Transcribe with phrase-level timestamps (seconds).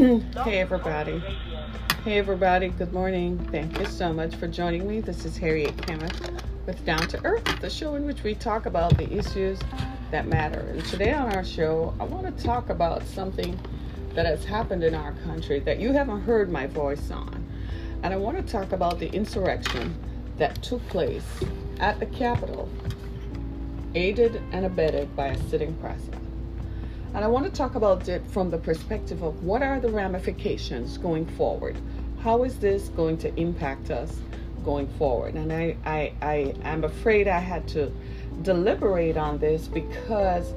[0.00, 1.22] hey, everybody.
[2.04, 2.70] Hey, everybody.
[2.70, 3.38] Good morning.
[3.52, 5.02] Thank you so much for joining me.
[5.02, 8.96] This is Harriet Kemmeth with Down to Earth, the show in which we talk about
[8.96, 9.58] the issues
[10.10, 10.60] that matter.
[10.60, 13.60] And today on our show, I want to talk about something
[14.14, 17.46] that has happened in our country that you haven't heard my voice on.
[18.02, 19.94] And I want to talk about the insurrection
[20.38, 21.26] that took place
[21.78, 22.70] at the Capitol,
[23.94, 26.19] aided and abetted by a sitting president.
[27.12, 30.96] And I want to talk about it from the perspective of what are the ramifications
[30.96, 31.76] going forward?
[32.22, 34.20] How is this going to impact us
[34.64, 35.34] going forward?
[35.34, 37.92] And I, I, I am afraid I had to
[38.42, 40.54] deliberate on this because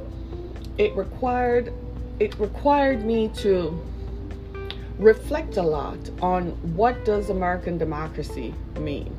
[0.77, 1.73] it required
[2.19, 3.81] it required me to
[4.99, 9.15] reflect a lot on what does American democracy mean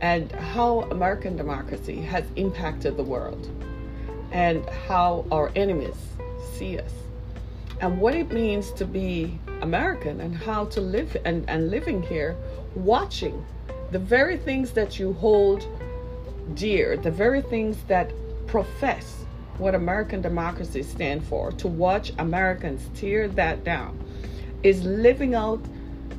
[0.00, 3.50] and how American democracy has impacted the world
[4.30, 5.96] and how our enemies
[6.58, 6.92] see us
[7.80, 12.36] and what it means to be American and how to live and, and living here,
[12.74, 13.44] watching
[13.90, 15.66] the very things that you hold
[16.54, 18.10] dear, the very things that
[18.46, 19.24] profess
[19.58, 23.98] what American democracy stand for, to watch Americans tear that down,
[24.62, 25.60] is living out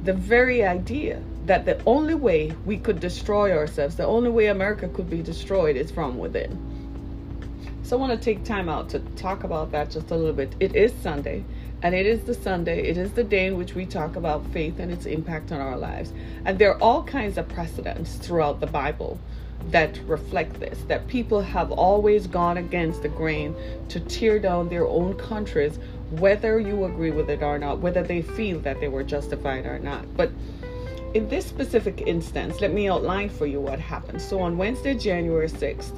[0.04, 4.88] the very idea that the only way we could destroy ourselves, the only way America
[4.90, 6.77] could be destroyed is from within.
[7.88, 10.54] So I want to take time out to talk about that just a little bit.
[10.60, 11.46] It is Sunday,
[11.82, 14.80] and it is the Sunday, it is the day in which we talk about faith
[14.80, 16.12] and its impact on our lives.
[16.44, 19.18] And there are all kinds of precedents throughout the Bible
[19.72, 23.56] that reflect this that people have always gone against the grain
[23.88, 25.80] to tear down their own countries,
[26.12, 29.80] whether you agree with it or not, whether they feel that they were justified or
[29.80, 30.04] not.
[30.18, 30.30] But
[31.14, 34.22] in this specific instance, let me outline for you what happened.
[34.22, 35.98] So on Wednesday, January 6th,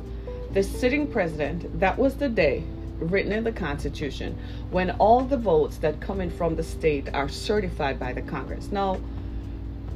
[0.53, 2.63] the sitting president, that was the day
[2.99, 4.37] written in the Constitution
[4.71, 8.71] when all the votes that come in from the state are certified by the Congress.
[8.71, 8.99] Now,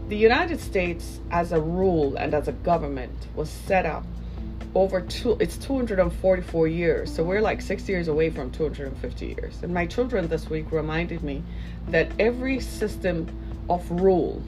[0.09, 4.05] the United States, as a rule and as a government, was set up
[4.75, 7.13] over two, it's 244 years.
[7.13, 9.59] So we're like six years away from 250 years.
[9.63, 11.43] And my children this week reminded me
[11.89, 13.27] that every system
[13.69, 14.41] of rule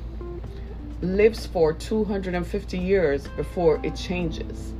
[1.01, 4.74] lives for 250 years before it changes.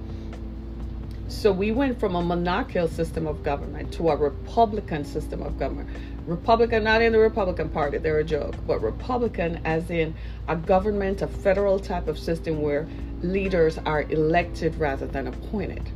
[1.28, 5.90] So we went from a monarchical system of government to a Republican system of government.
[6.28, 10.14] Republican, not in the Republican Party, they're a joke, but Republican as in
[10.48, 12.88] a government, a federal type of system where
[13.24, 15.90] leaders are elected rather than appointed.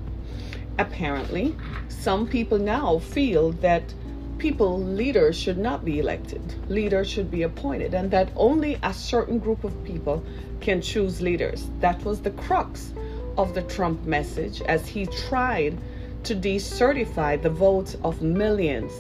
[0.80, 1.56] Apparently,
[1.90, 3.94] some people now feel that
[4.40, 6.42] people, leaders, should not be elected.
[6.72, 10.24] Leaders should be appointed, and that only a certain group of people
[10.60, 11.70] can choose leaders.
[11.82, 12.94] That was the crux
[13.40, 15.78] of the Trump message as he tried
[16.26, 18.92] to decertify the votes of millions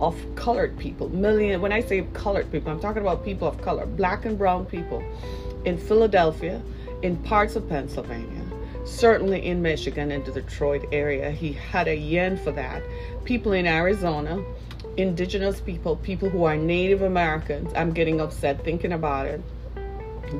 [0.00, 1.08] of colored people.
[1.10, 4.66] Million when I say colored people, I'm talking about people of color, black and brown
[4.66, 5.00] people
[5.64, 6.60] in Philadelphia,
[7.02, 8.42] in parts of Pennsylvania,
[8.84, 11.30] certainly in Michigan and the Detroit area.
[11.30, 12.82] He had a yen for that.
[13.22, 14.44] People in Arizona,
[14.96, 17.72] indigenous people, people who are Native Americans.
[17.76, 19.40] I'm getting upset thinking about it.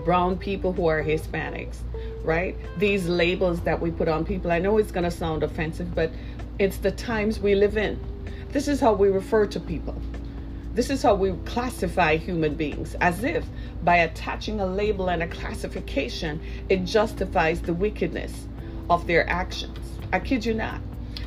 [0.04, 1.76] Brown people who are Hispanics
[2.25, 2.57] right?
[2.79, 4.51] These labels that we put on people.
[4.51, 6.11] I know it's going to sound offensive, but
[6.59, 8.01] it's the times we live in.
[8.49, 9.95] This is how we refer to people.
[10.75, 13.45] This is how we classify human beings, as if
[13.84, 18.49] by attaching a label and a classification, it justifies the wickedness
[18.91, 19.79] of their actions.
[20.13, 20.81] I kid you not.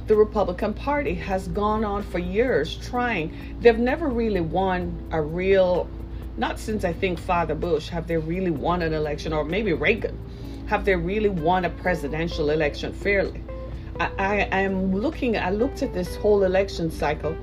[0.08, 5.90] The Republican Party has gone on for years trying, they've never really won a real,
[6.38, 10.18] not since I think Father Bush have they really won an election, or maybe Reagan
[10.68, 13.44] have they really won a presidential election fairly?
[14.00, 17.36] I, I am looking, I looked at this whole election cycle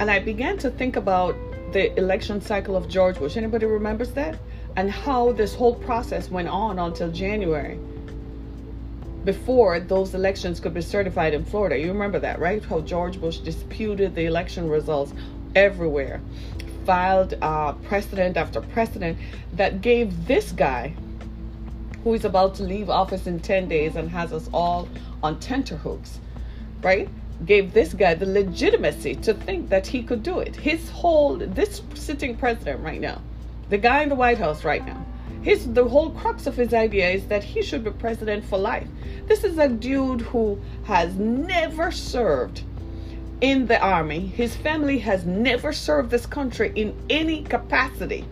[0.00, 1.36] and I began to think about
[1.72, 3.36] the election cycle of George Bush.
[3.36, 4.38] Anybody remembers that?
[4.76, 7.78] And how this whole process went on until January
[9.24, 11.78] before those elections could be certified in Florida.
[11.78, 12.64] You remember that, right?
[12.64, 15.12] How George Bush disputed the election results
[15.54, 16.20] everywhere,
[16.86, 19.18] filed uh, precedent after precedent
[19.54, 20.94] that gave this guy
[22.08, 24.88] who is about to leave office in 10 days and has us all
[25.22, 26.20] on tenterhooks,
[26.80, 27.06] right?
[27.44, 30.56] Gave this guy the legitimacy to think that he could do it.
[30.56, 33.20] His whole, this sitting president right now,
[33.68, 35.04] the guy in the White House right now,
[35.42, 38.88] his the whole crux of his idea is that he should be president for life.
[39.26, 42.62] This is a dude who has never served
[43.42, 44.20] in the army.
[44.20, 48.24] His family has never served this country in any capacity.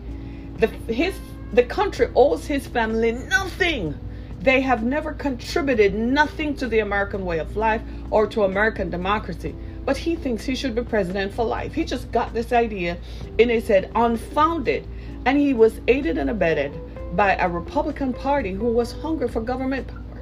[0.57, 1.13] The, his
[1.53, 3.97] the country owes his family nothing.
[4.41, 9.55] They have never contributed nothing to the American way of life or to American democracy.
[9.87, 11.73] but he thinks he should be president for life.
[11.73, 12.97] He just got this idea
[13.37, 14.85] in his head, unfounded,
[15.25, 16.73] and he was aided and abetted
[17.15, 20.21] by a Republican Party who was hungry for government power.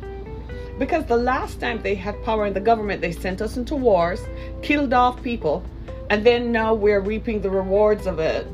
[0.77, 4.21] Because the last time they had power in the government, they sent us into wars,
[4.61, 5.63] killed off people,
[6.11, 8.45] and then now we're reaping the rewards of it.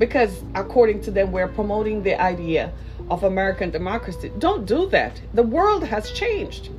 [0.00, 2.72] Because according to them, we're promoting the idea
[3.10, 4.32] of American democracy.
[4.38, 5.20] Don't do that.
[5.34, 6.70] The world has changed.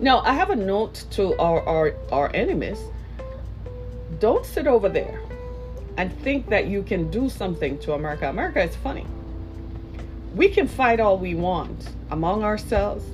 [0.00, 2.78] Now, I have a note to our, our, our enemies.
[4.20, 5.20] Don't sit over there
[5.98, 8.30] and think that you can do something to America.
[8.30, 9.06] America is funny.
[10.34, 13.04] We can fight all we want among ourselves,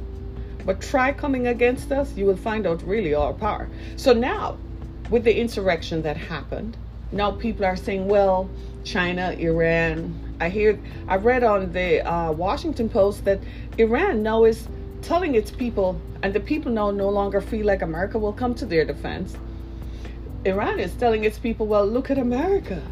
[0.65, 3.69] but try coming against us, you will find out really our power.
[3.97, 4.57] So now,
[5.11, 6.77] with the insurrection that happened,
[7.13, 8.49] now people are saying, well,
[8.85, 10.19] China, Iran.
[10.41, 13.41] I hear, I read on the uh, Washington Post that
[13.79, 14.67] Iran now is
[15.03, 18.67] telling its people, and the people now no longer feel like America will come to
[18.67, 19.37] their defense.
[20.45, 22.83] Iran is telling its people, well, look at America.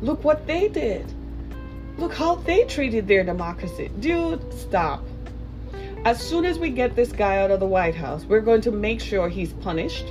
[0.00, 1.12] Look what they did.
[1.98, 3.90] Look how they treated their democracy.
[4.00, 5.04] Dude, stop.
[6.04, 8.70] As soon as we get this guy out of the White House, we're going to
[8.70, 10.06] make sure he's punished.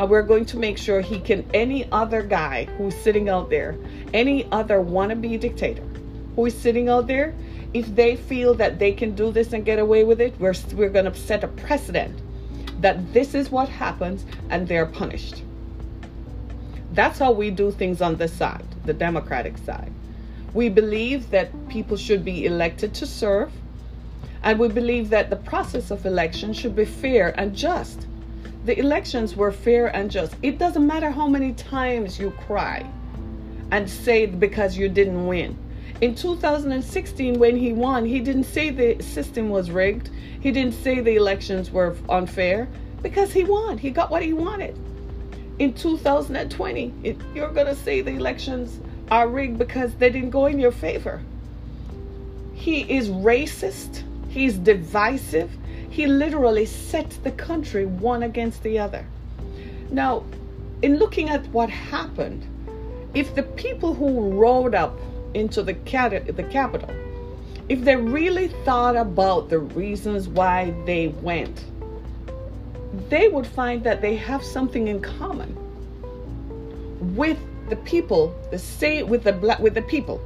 [0.00, 3.76] And we're going to make sure he can, any other guy who's sitting out there,
[4.14, 5.82] any other wannabe dictator
[6.34, 7.34] who is sitting out there,
[7.74, 10.88] if they feel that they can do this and get away with it, we're, we're
[10.88, 12.18] going to set a precedent
[12.80, 15.42] that this is what happens and they're punished.
[16.94, 19.92] That's how we do things on this side, the Democratic side.
[20.54, 23.52] We believe that people should be elected to serve,
[24.42, 28.06] and we believe that the process of election should be fair and just.
[28.64, 30.34] The elections were fair and just.
[30.42, 32.84] It doesn't matter how many times you cry
[33.70, 35.56] and say because you didn't win.
[36.00, 40.10] In 2016, when he won, he didn't say the system was rigged.
[40.40, 42.68] He didn't say the elections were unfair
[43.02, 43.78] because he won.
[43.78, 44.78] He got what he wanted.
[45.58, 48.80] In 2020, it, you're going to say the elections
[49.10, 51.20] are rigged because they didn't go in your favor.
[52.54, 55.50] He is racist, he's divisive,
[55.90, 59.04] he literally set the country one against the other.
[59.90, 60.24] Now,
[60.82, 62.46] in looking at what happened,
[63.12, 64.98] if the people who rode up
[65.34, 66.90] into the, cat- the Capitol,
[67.68, 71.64] if they really thought about the reasons why they went,
[73.08, 75.56] they would find that they have something in common
[77.16, 77.38] with
[77.68, 80.20] the people, the same with the black with the people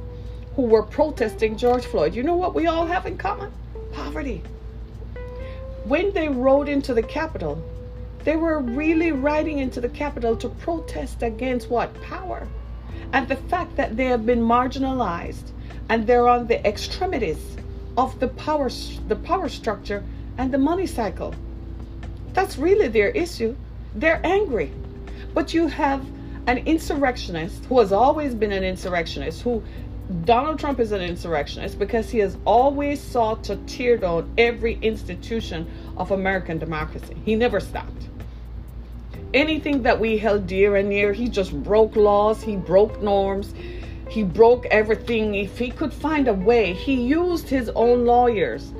[0.55, 2.15] who were protesting George Floyd.
[2.15, 3.51] You know what we all have in common?
[3.93, 4.41] Poverty.
[5.87, 7.63] When they rode into the Capitol,
[8.23, 11.93] they were really riding into the Capitol to protest against what?
[12.01, 12.47] Power.
[13.13, 15.51] And the fact that they have been marginalized
[15.89, 17.55] and they're on the extremities
[17.97, 18.71] of the power
[19.07, 20.03] the power structure
[20.39, 21.35] and the money cycle.
[22.33, 23.55] That's really their issue.
[23.93, 24.71] They're angry.
[25.35, 26.03] But you have
[26.47, 29.61] an insurrectionist who has always been an insurrectionist, who
[30.23, 35.67] Donald Trump is an insurrectionist because he has always sought to tear down every institution
[35.97, 37.15] of American democracy.
[37.25, 38.07] He never stopped.
[39.33, 43.55] Anything that we held dear and near, he just broke laws, he broke norms,
[44.07, 45.33] he broke everything.
[45.33, 48.73] If he could find a way, he used his own lawyers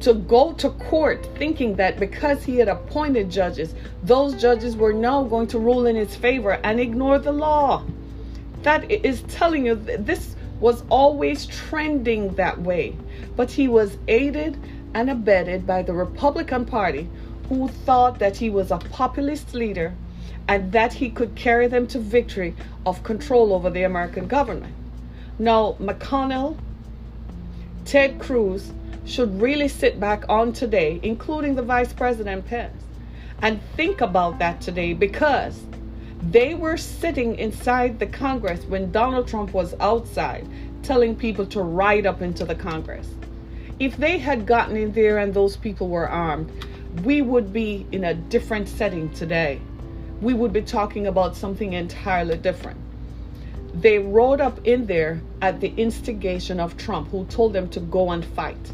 [0.00, 3.74] to go to court thinking that because he had appointed judges,
[4.04, 7.84] those judges were now going to rule in his favor and ignore the law.
[8.62, 12.94] That is telling you this was always trending that way.
[13.36, 14.58] But he was aided
[14.94, 17.08] and abetted by the Republican Party,
[17.48, 19.94] who thought that he was a populist leader
[20.46, 22.54] and that he could carry them to victory
[22.86, 24.74] of control over the American government.
[25.38, 26.58] Now, McConnell,
[27.84, 28.72] Ted Cruz,
[29.04, 32.82] should really sit back on today, including the Vice President Pence,
[33.42, 35.60] and think about that today because
[36.22, 40.46] they were sitting inside the Congress when Donald Trump was outside
[40.82, 43.08] telling people to ride up into the Congress.
[43.78, 46.50] If they had gotten in there and those people were armed,
[47.04, 49.60] we would be in a different setting today.
[50.20, 52.78] We would be talking about something entirely different.
[53.74, 58.10] They rode up in there at the instigation of Trump, who told them to go
[58.10, 58.72] and fight.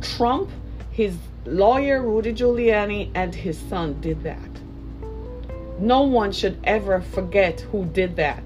[0.00, 0.50] Trump,
[0.90, 4.49] his lawyer Rudy Giuliani, and his son did that.
[5.80, 8.44] No one should ever forget who did that.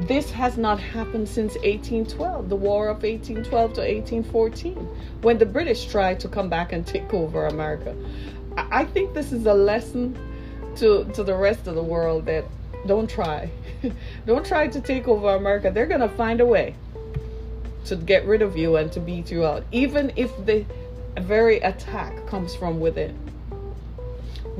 [0.00, 4.74] This has not happened since 1812, the War of 1812 to 1814,
[5.20, 7.94] when the British tried to come back and take over America.
[8.56, 10.16] I think this is a lesson
[10.76, 12.46] to, to the rest of the world that
[12.86, 13.50] don't try.
[14.26, 15.70] don't try to take over America.
[15.70, 16.74] They're going to find a way
[17.84, 20.64] to get rid of you and to beat you out, even if the
[21.18, 23.29] very attack comes from within.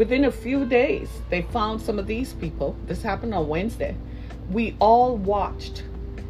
[0.00, 2.74] Within a few days, they found some of these people.
[2.86, 3.94] This happened on Wednesday.
[4.50, 5.82] We all watched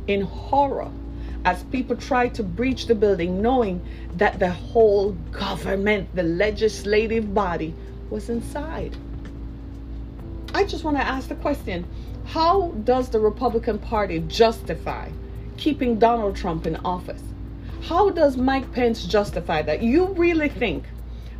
[0.08, 0.90] in horror
[1.44, 3.80] as people tried to breach the building, knowing
[4.16, 7.72] that the whole government, the legislative body,
[8.10, 8.96] was inside.
[10.52, 11.86] I just want to ask the question
[12.24, 15.10] how does the Republican Party justify
[15.58, 17.22] keeping Donald Trump in office?
[17.82, 19.80] How does Mike Pence justify that?
[19.80, 20.86] You really think,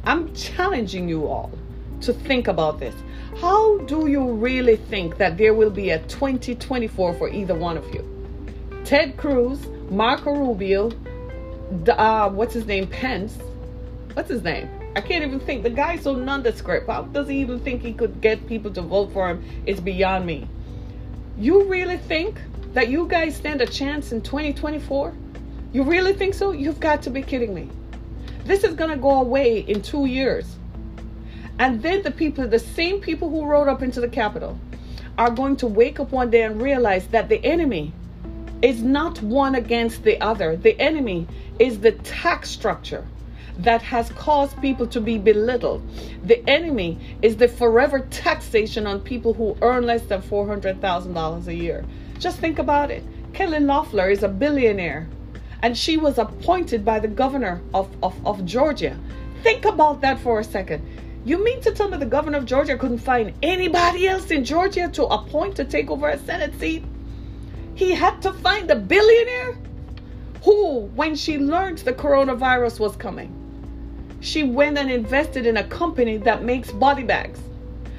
[0.04, 1.50] I'm challenging you all
[2.02, 2.94] to think about this.
[3.40, 7.94] How do you really think that there will be a 2024 for either one of
[7.94, 8.04] you?
[8.84, 10.90] Ted Cruz, Marco Rubio,
[11.88, 12.86] uh, what's his name?
[12.86, 13.38] Pence.
[14.14, 14.68] What's his name?
[14.96, 15.62] I can't even think.
[15.62, 16.88] The guy's so nondescript.
[16.88, 19.44] How does he even think he could get people to vote for him?
[19.66, 20.48] It's beyond me.
[21.38, 22.40] You really think
[22.72, 25.14] that you guys stand a chance in 2024?
[25.72, 26.50] You really think so?
[26.50, 27.68] You've got to be kidding me.
[28.44, 30.56] This is going to go away in two years.
[31.60, 34.58] And then the people, the same people who rode up into the Capitol,
[35.18, 37.92] are going to wake up one day and realize that the enemy
[38.62, 40.56] is not one against the other.
[40.56, 43.06] The enemy is the tax structure
[43.58, 45.82] that has caused people to be belittled.
[46.24, 51.84] The enemy is the forever taxation on people who earn less than $400,000 a year.
[52.18, 53.04] Just think about it.
[53.34, 55.10] Kelly Loeffler is a billionaire
[55.62, 58.98] and she was appointed by the governor of, of, of Georgia.
[59.42, 60.82] Think about that for a second.
[61.22, 64.88] You mean to tell me the governor of Georgia couldn't find anybody else in Georgia
[64.88, 66.82] to appoint to take over a Senate seat?
[67.74, 69.58] He had to find a billionaire
[70.42, 73.36] who, when she learned the coronavirus was coming,
[74.20, 77.38] she went and invested in a company that makes body bags.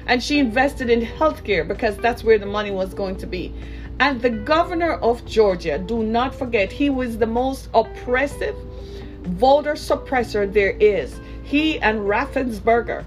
[0.06, 3.54] And she invested in healthcare because that's where the money was going to be.
[4.00, 8.56] And the governor of Georgia, do not forget, he was the most oppressive
[9.22, 11.20] voter suppressor there is.
[11.44, 13.04] He and Raffensperger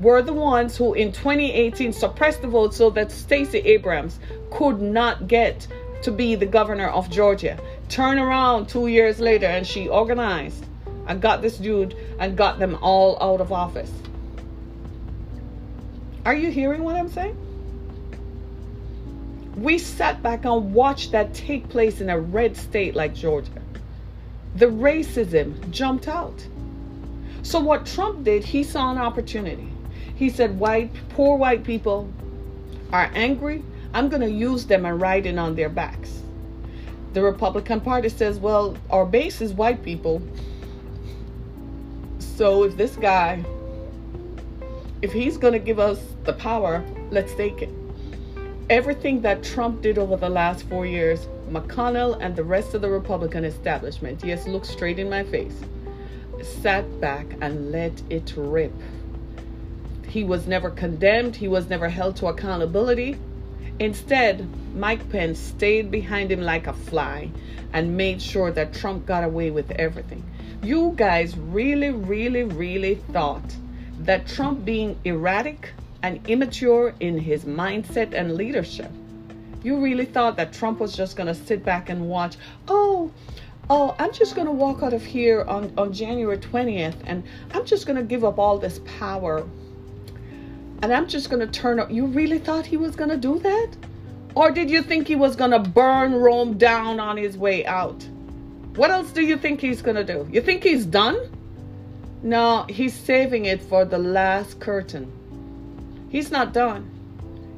[0.00, 4.18] were the ones who in 2018 suppressed the vote so that Stacey Abrams
[4.50, 5.66] could not get
[6.02, 7.58] to be the governor of Georgia.
[7.88, 10.64] Turn around two years later and she organized
[11.06, 13.92] and got this dude and got them all out of office.
[16.24, 17.36] Are you hearing what I'm saying?
[19.56, 23.50] We sat back and watched that take place in a red state like Georgia.
[24.54, 26.46] The racism jumped out.
[27.42, 29.69] So, what Trump did, he saw an opportunity.
[30.20, 32.08] He said, White, poor white people
[32.92, 36.22] are angry I'm going to use them and ride in on their backs.
[37.12, 40.22] The Republican Party says, well, our base is white people.
[42.18, 43.44] So if this guy,
[45.02, 47.70] if he's going to give us the power, let's take it.
[48.68, 52.88] Everything that Trump did over the last four years, McConnell and the rest of the
[52.88, 55.56] Republican establishment, yes, look straight in my face,
[56.62, 58.72] sat back and let it rip.
[60.10, 63.16] He was never condemned, he was never held to accountability.
[63.78, 67.30] Instead, Mike Pence stayed behind him like a fly
[67.72, 70.24] and made sure that Trump got away with everything.
[70.64, 73.54] You guys really, really, really thought
[74.00, 75.70] that Trump being erratic
[76.02, 78.90] and immature in his mindset and leadership,
[79.62, 82.36] you really thought that Trump was just going to sit back and watch,
[82.66, 83.12] oh,
[83.68, 87.22] oh, I'm just going to walk out of here on, on January 20th and
[87.54, 89.46] I'm just going to give up all this power
[90.82, 91.90] and I'm just going to turn up.
[91.90, 93.68] You really thought he was going to do that?
[94.34, 98.02] Or did you think he was going to burn Rome down on his way out?
[98.76, 100.28] What else do you think he's going to do?
[100.30, 101.18] You think he's done?
[102.22, 105.10] No, he's saving it for the last curtain.
[106.10, 106.90] He's not done.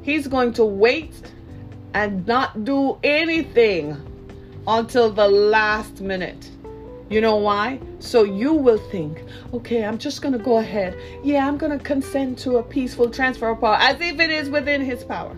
[0.02, 1.14] He's going to wait
[1.94, 3.96] and not do anything
[4.66, 6.50] until the last minute.
[7.12, 7.78] You know why?
[7.98, 10.98] So you will think, okay, I'm just going to go ahead.
[11.22, 14.48] Yeah, I'm going to consent to a peaceful transfer of power as if it is
[14.48, 15.36] within his power.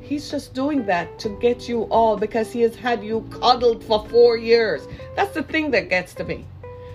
[0.00, 4.08] He's just doing that to get you all because he has had you coddled for
[4.08, 4.88] four years.
[5.16, 6.46] That's the thing that gets to me.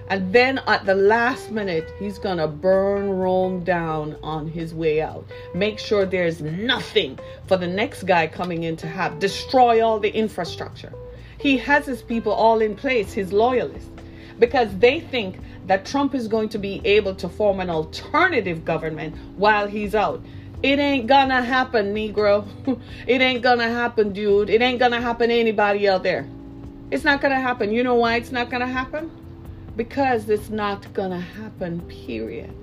[0.09, 4.99] And then at the last minute, he's going to burn Rome down on his way
[4.99, 5.27] out.
[5.53, 9.19] Make sure there's nothing for the next guy coming in to have.
[9.19, 10.91] Destroy all the infrastructure.
[11.45, 13.91] He has his people all in place, his loyalists,
[14.39, 15.37] because they think
[15.67, 20.23] that Trump is going to be able to form an alternative government while he's out.
[20.63, 22.47] It ain't gonna happen, Negro.
[23.07, 24.49] it ain't gonna happen, dude.
[24.49, 26.27] It ain't gonna happen anybody out there.
[26.89, 27.71] It's not gonna happen.
[27.71, 29.11] You know why it's not gonna happen?
[29.75, 32.55] Because it's not gonna happen, period.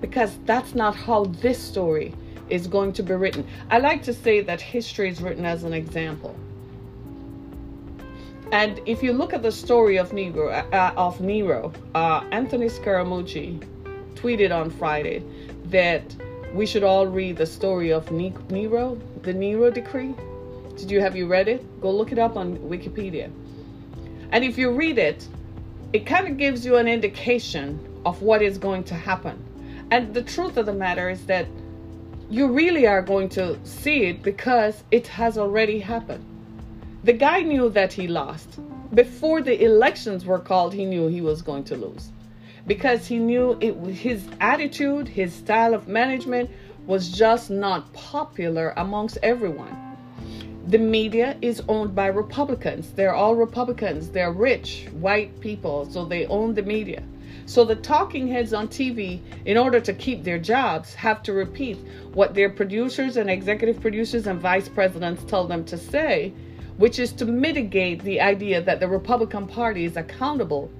[0.00, 2.14] Because that's not how this story
[2.48, 3.44] is going to be written.
[3.72, 6.36] I like to say that history is written as an example.
[8.54, 13.58] And if you look at the story of Nero, uh, of Nero, uh, Anthony Scaramucci
[14.14, 15.24] tweeted on Friday
[15.64, 16.14] that
[16.52, 20.14] we should all read the story of Nero, the Nero decree.
[20.76, 21.80] Did you have you read it?
[21.80, 23.28] Go look it up on Wikipedia.
[24.30, 25.26] And if you read it,
[25.92, 29.36] it kind of gives you an indication of what is going to happen.
[29.90, 31.48] And the truth of the matter is that
[32.30, 36.24] you really are going to see it because it has already happened.
[37.04, 38.58] The guy knew that he lost.
[38.94, 42.10] Before the elections were called, he knew he was going to lose
[42.66, 46.48] because he knew it his attitude, his style of management
[46.86, 49.76] was just not popular amongst everyone.
[50.68, 52.90] The media is owned by Republicans.
[52.92, 54.08] They're all Republicans.
[54.08, 57.02] They're rich, white people, so they own the media.
[57.44, 61.76] So the talking heads on TV, in order to keep their jobs, have to repeat
[62.14, 66.32] what their producers and executive producers and vice presidents tell them to say,
[66.76, 70.70] which is to mitigate the idea that the Republican Party is accountable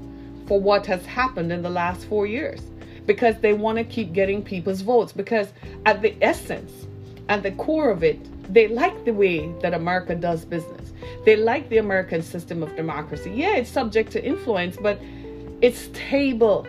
[0.46, 2.60] for what has happened in the last four years
[3.06, 5.12] because they want to keep getting people's votes.
[5.12, 5.52] Because
[5.86, 6.86] at the essence
[7.28, 8.18] at the core of it,
[8.52, 10.92] they like the way that America does business.
[11.24, 13.30] They like the American system of democracy.
[13.30, 15.00] Yeah, it's subject to influence, but
[15.62, 16.66] it's stable.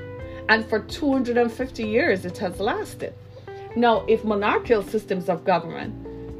[0.47, 3.13] And for 250 years, it has lasted.
[3.75, 5.93] Now, if monarchical systems of government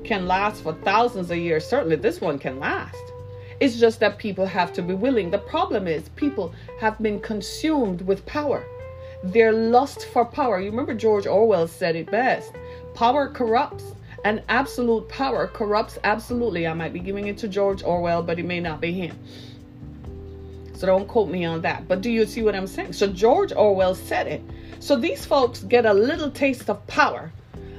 [0.05, 3.03] can last for thousands of years, certainly this one can last.
[3.59, 5.31] It's just that people have to be willing.
[5.31, 8.65] The problem is, people have been consumed with power.
[9.23, 10.59] Their lust for power.
[10.59, 12.51] You remember George Orwell said it best
[12.93, 13.83] power corrupts,
[14.23, 16.65] and absolute power corrupts absolutely.
[16.65, 19.17] I might be giving it to George Orwell, but it may not be him.
[20.73, 21.87] So don't quote me on that.
[21.87, 22.93] But do you see what I'm saying?
[22.93, 24.41] So George Orwell said it.
[24.79, 27.31] So these folks get a little taste of power,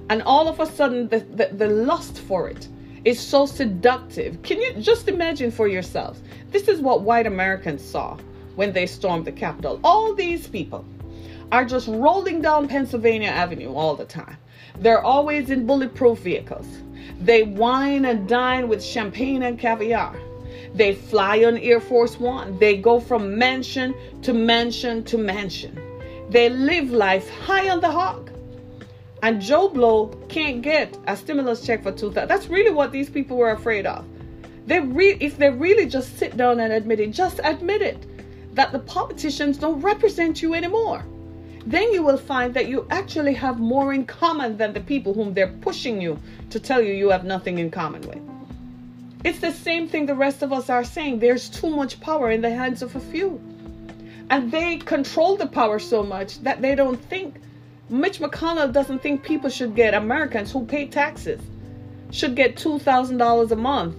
[0.08, 2.68] and all of a sudden, the, the, the lust for it
[3.04, 4.42] is so seductive.
[4.42, 6.20] Can you just imagine for yourselves?
[6.50, 8.16] This is what white Americans saw
[8.56, 9.80] when they stormed the Capitol.
[9.84, 10.84] All these people
[11.52, 14.36] are just rolling down Pennsylvania Avenue all the time.
[14.78, 16.66] They're always in bulletproof vehicles.
[17.20, 20.16] They wine and dine with champagne and caviar.
[20.74, 22.58] They fly on Air Force One.
[22.58, 25.80] They go from mansion to mansion to mansion.
[26.28, 28.30] They live life high on the hog.
[29.26, 32.28] And Joe Blow can't get a stimulus check for 2000.
[32.28, 34.04] That's really what these people were afraid of.
[34.66, 38.06] They re- if they really just sit down and admit it, just admit it
[38.54, 41.04] that the politicians don't represent you anymore.
[41.66, 45.34] Then you will find that you actually have more in common than the people whom
[45.34, 48.22] they're pushing you to tell you you have nothing in common with.
[49.24, 51.18] It's the same thing the rest of us are saying.
[51.18, 53.40] There's too much power in the hands of a few.
[54.30, 57.40] And they control the power so much that they don't think
[57.88, 61.40] Mitch McConnell doesn't think people should get Americans who pay taxes
[62.10, 63.96] should get $2,000 a month.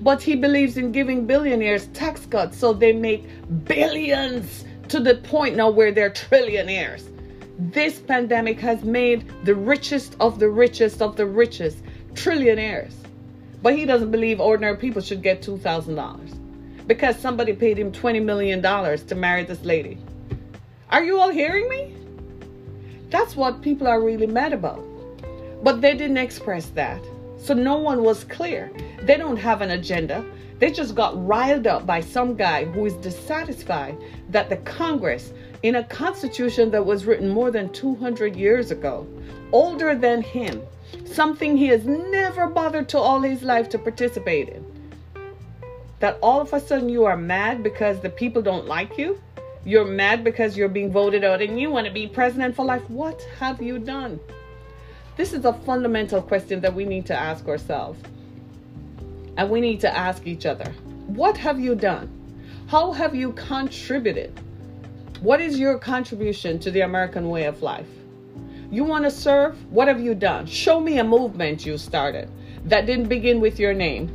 [0.00, 3.26] But he believes in giving billionaires tax cuts so they make
[3.64, 7.10] billions to the point now where they're trillionaires.
[7.58, 11.78] This pandemic has made the richest of the richest of the richest
[12.12, 12.94] trillionaires.
[13.62, 18.62] But he doesn't believe ordinary people should get $2,000 because somebody paid him $20 million
[18.62, 19.98] to marry this lady.
[20.90, 21.83] Are you all hearing me?
[23.14, 24.84] That's what people are really mad about.
[25.62, 27.00] But they didn't express that.
[27.38, 28.72] So no one was clear.
[29.02, 30.24] They don't have an agenda.
[30.58, 33.96] They just got riled up by some guy who is dissatisfied
[34.30, 39.06] that the Congress, in a constitution that was written more than 200 years ago,
[39.52, 40.60] older than him,
[41.04, 44.66] something he has never bothered to all his life to participate in,
[46.00, 49.20] that all of a sudden you are mad because the people don't like you?
[49.66, 52.88] You're mad because you're being voted out and you want to be president for life.
[52.90, 54.20] What have you done?
[55.16, 57.98] This is a fundamental question that we need to ask ourselves.
[59.38, 60.70] And we need to ask each other
[61.06, 62.10] what have you done?
[62.66, 64.38] How have you contributed?
[65.20, 67.88] What is your contribution to the American way of life?
[68.70, 69.56] You want to serve?
[69.70, 70.46] What have you done?
[70.46, 72.30] Show me a movement you started
[72.66, 74.10] that didn't begin with your name.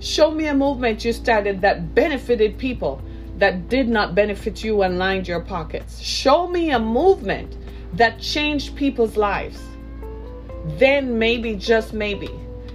[0.00, 3.02] Show me a movement you started that benefited people
[3.40, 5.98] that did not benefit you and lined your pockets.
[5.98, 7.56] Show me a movement
[7.94, 9.58] that changed people's lives.
[10.76, 12.28] Then maybe, just maybe,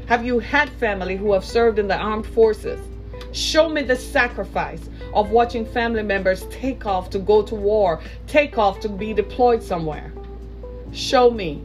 [0.08, 2.80] have you had family who have served in the armed forces?
[3.32, 8.58] Show me the sacrifice of watching family members take off to go to war, take
[8.58, 10.12] off to be deployed somewhere.
[10.91, 11.62] Show me.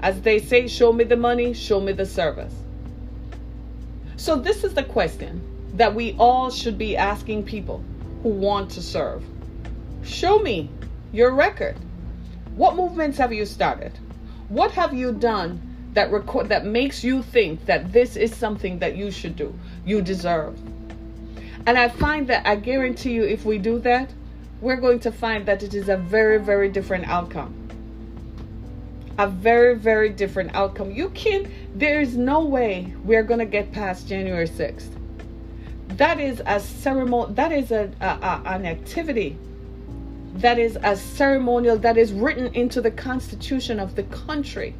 [0.00, 2.54] As they say, show me the money, show me the service.
[4.16, 5.40] So, this is the question
[5.74, 7.84] that we all should be asking people
[8.22, 9.24] who want to serve.
[10.02, 10.70] Show me
[11.12, 11.76] your record.
[12.54, 13.98] What movements have you started?
[14.48, 15.60] What have you done
[15.94, 20.02] that record that makes you think that this is something that you should do, you
[20.02, 20.58] deserve?
[21.66, 24.12] And I find that I guarantee you if we do that,
[24.60, 27.54] we're going to find that it is a very very different outcome.
[29.18, 30.90] a very, very different outcome.
[30.90, 31.46] You can't,
[31.78, 34.96] there is no way we're going to get past January 6th.
[35.96, 39.36] That is a ceremony, that is a, a, a, an activity
[40.34, 44.74] that is a ceremonial that is written into the constitution of the country.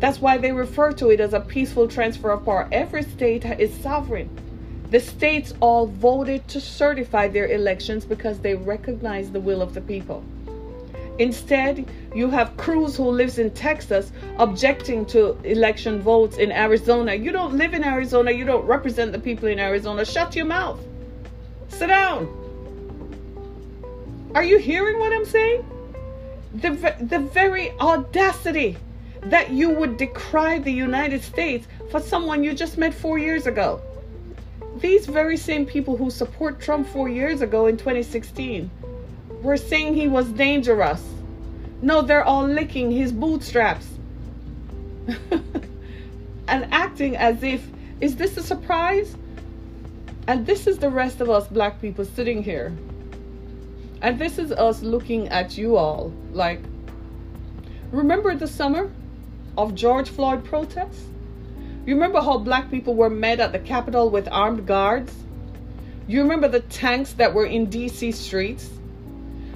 [0.00, 2.68] That's why they refer to it as a peaceful transfer of power.
[2.72, 4.28] Every state is sovereign.
[4.90, 9.80] The states all voted to certify their elections because they recognize the will of the
[9.80, 10.24] people.
[11.20, 17.14] Instead, you have Cruz, who lives in Texas, objecting to election votes in Arizona.
[17.14, 18.30] You don't live in Arizona.
[18.30, 20.06] You don't represent the people in Arizona.
[20.06, 20.80] Shut your mouth.
[21.68, 22.26] Sit down.
[24.34, 25.62] Are you hearing what I'm saying?
[26.54, 28.78] The, the very audacity
[29.24, 33.82] that you would decry the United States for someone you just met four years ago.
[34.76, 38.70] These very same people who support Trump four years ago in 2016
[39.42, 41.02] we're saying he was dangerous.
[41.82, 43.86] No, they're all licking his bootstraps
[46.48, 47.66] and acting as if,
[48.00, 49.16] is this a surprise?
[50.26, 52.72] And this is the rest of us black people sitting here.
[54.02, 56.60] And this is us looking at you all like,
[57.92, 58.90] remember the summer
[59.56, 61.02] of George Floyd protests?
[61.86, 65.14] You remember how black people were met at the Capitol with armed guards?
[66.06, 68.68] You remember the tanks that were in DC streets?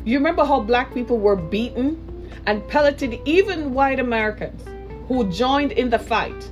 [0.04, 4.62] You remember how black people were beaten and pelleted, even white Americans
[5.08, 6.50] who joined in the fight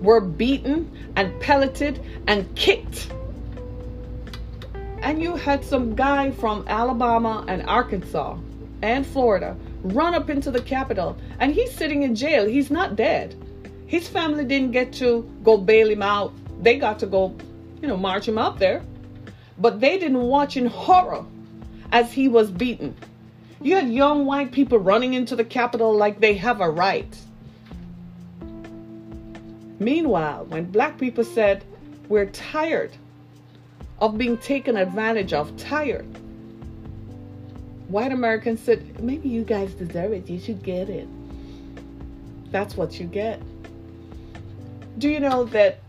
[0.00, 3.12] were beaten and pelleted and kicked.
[5.00, 8.38] And you had some guy from Alabama and Arkansas
[8.82, 12.46] and Florida run up into the Capitol, and he's sitting in jail.
[12.46, 13.34] He's not dead.
[13.86, 16.32] His family didn't get to go bail him out.
[16.62, 17.36] They got to go,
[17.80, 18.82] you know, march him out there.
[19.58, 21.24] But they didn't watch in horror
[21.92, 22.96] as he was beaten.
[23.60, 27.16] You had young white people running into the Capitol like they have a right.
[29.78, 31.64] Meanwhile, when black people said,
[32.08, 32.96] We're tired
[34.00, 36.06] of being taken advantage of, tired,
[37.88, 40.28] white Americans said, Maybe you guys deserve it.
[40.28, 41.08] You should get it.
[42.50, 43.40] That's what you get.
[44.98, 45.80] Do you know that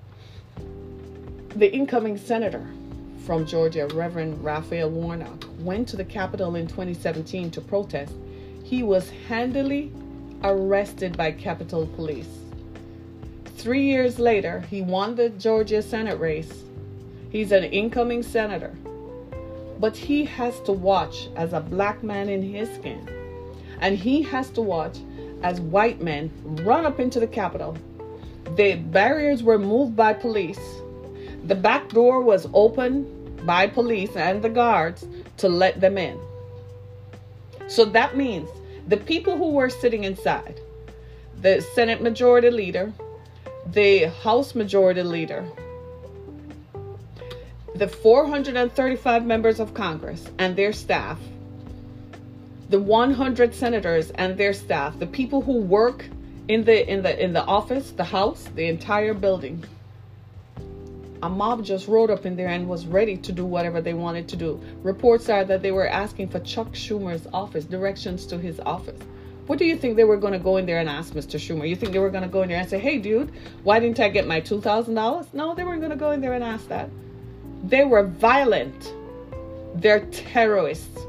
[1.55, 2.65] the incoming senator
[3.25, 8.13] from Georgia, Reverend Raphael Warnock, went to the Capitol in 2017 to protest,
[8.63, 9.91] he was handily
[10.43, 12.27] arrested by Capitol Police.
[13.57, 16.63] Three years later, he won the Georgia Senate race.
[17.29, 18.75] He's an incoming senator.
[19.79, 23.07] But he has to watch as a black man in his skin.
[23.79, 24.97] And he has to watch
[25.43, 27.77] as white men run up into the Capitol.
[28.57, 30.59] The barriers were moved by police.
[31.45, 35.05] The back door was open by police and the guards
[35.37, 36.17] to let them in.
[37.67, 38.49] So that means
[38.87, 40.59] the people who were sitting inside,
[41.41, 42.93] the Senate Majority Leader,
[43.67, 45.45] the House Majority Leader,
[47.75, 51.19] the 435 members of Congress and their staff,
[52.69, 56.05] the 100 senators and their staff, the people who work
[56.47, 59.63] in the in the in the office, the house, the entire building
[61.23, 64.27] a mob just rode up in there and was ready to do whatever they wanted
[64.27, 64.59] to do.
[64.83, 68.99] Reports are that they were asking for Chuck Schumer's office, directions to his office.
[69.47, 71.39] What do you think they were going to go in there and ask Mr.
[71.39, 71.67] Schumer?
[71.67, 73.31] You think they were going to go in there and say, hey, dude,
[73.63, 75.33] why didn't I get my $2,000?
[75.33, 76.89] No, they weren't going to go in there and ask that.
[77.63, 78.93] They were violent.
[79.75, 80.99] They're terrorists.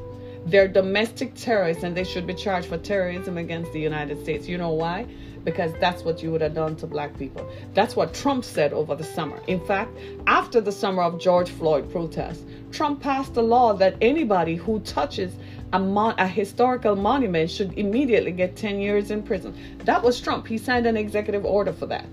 [0.45, 4.47] They're domestic terrorists, and they should be charged for terrorism against the United States.
[4.47, 5.07] You know why?
[5.45, 7.47] Because that's what you would have done to black people.
[7.73, 9.39] That's what Trump said over the summer.
[9.47, 14.55] In fact, after the summer of George Floyd protests, Trump passed a law that anybody
[14.55, 15.31] who touches
[15.71, 19.55] a, mon- a historical monument should immediately get 10 years in prison.
[19.85, 20.47] That was Trump.
[20.47, 22.05] He signed an executive order for that.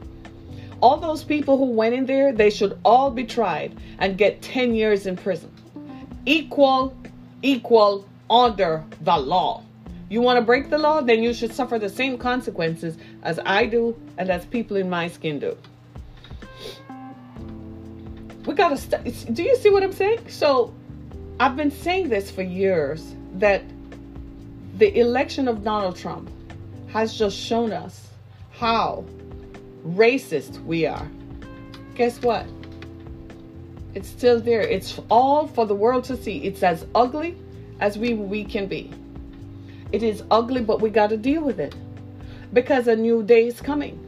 [0.80, 4.74] All those people who went in there, they should all be tried and get 10
[4.74, 5.50] years in prison.
[6.26, 6.96] Equal,
[7.42, 9.62] equal under the law.
[10.12, 13.64] You want to break the law, then you should suffer the same consequences as I
[13.64, 15.56] do and as people in my skin do.
[18.44, 20.28] We got to st- do you see what I'm saying?
[20.28, 20.74] So,
[21.40, 23.62] I've been saying this for years that
[24.76, 26.30] the election of Donald Trump
[26.88, 28.08] has just shown us
[28.50, 29.06] how
[29.82, 31.10] racist we are.
[31.94, 32.44] Guess what?
[33.94, 34.60] It's still there.
[34.60, 36.44] It's all for the world to see.
[36.44, 37.34] It's as ugly
[37.80, 38.92] as we, we can be.
[39.92, 41.74] It is ugly, but we got to deal with it
[42.52, 43.98] because a new day is coming.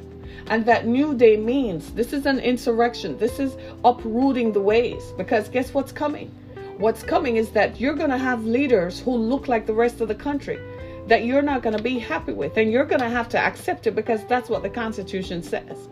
[0.49, 3.17] And that new day means this is an insurrection.
[3.19, 6.31] This is uprooting the ways because guess what's coming?
[6.79, 10.09] What's coming is that you're going to have leaders who look like the rest of
[10.09, 10.59] the country.
[11.07, 12.57] that you're not going to be happy with.
[12.57, 15.89] And you're going to have to accept it because that's what the Constitution says.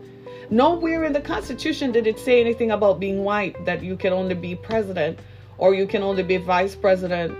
[0.49, 4.35] Nowhere in the Constitution did it say anything about being white, that you can only
[4.35, 5.19] be president
[5.57, 7.37] or you can only be vice president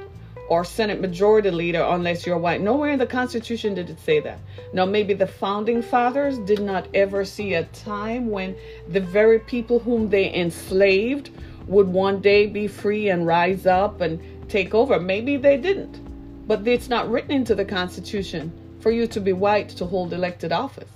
[0.50, 2.62] or Senate majority leader unless you're white.
[2.62, 4.40] Nowhere in the Constitution did it say that.
[4.74, 8.56] Now, maybe the founding fathers did not ever see a time when
[8.90, 11.30] the very people whom they enslaved
[11.68, 15.00] would one day be free and rise up and take over.
[15.00, 16.02] Maybe they didn't.
[16.48, 18.52] But it's not written into the Constitution
[18.82, 20.90] for you to be white to hold elected office.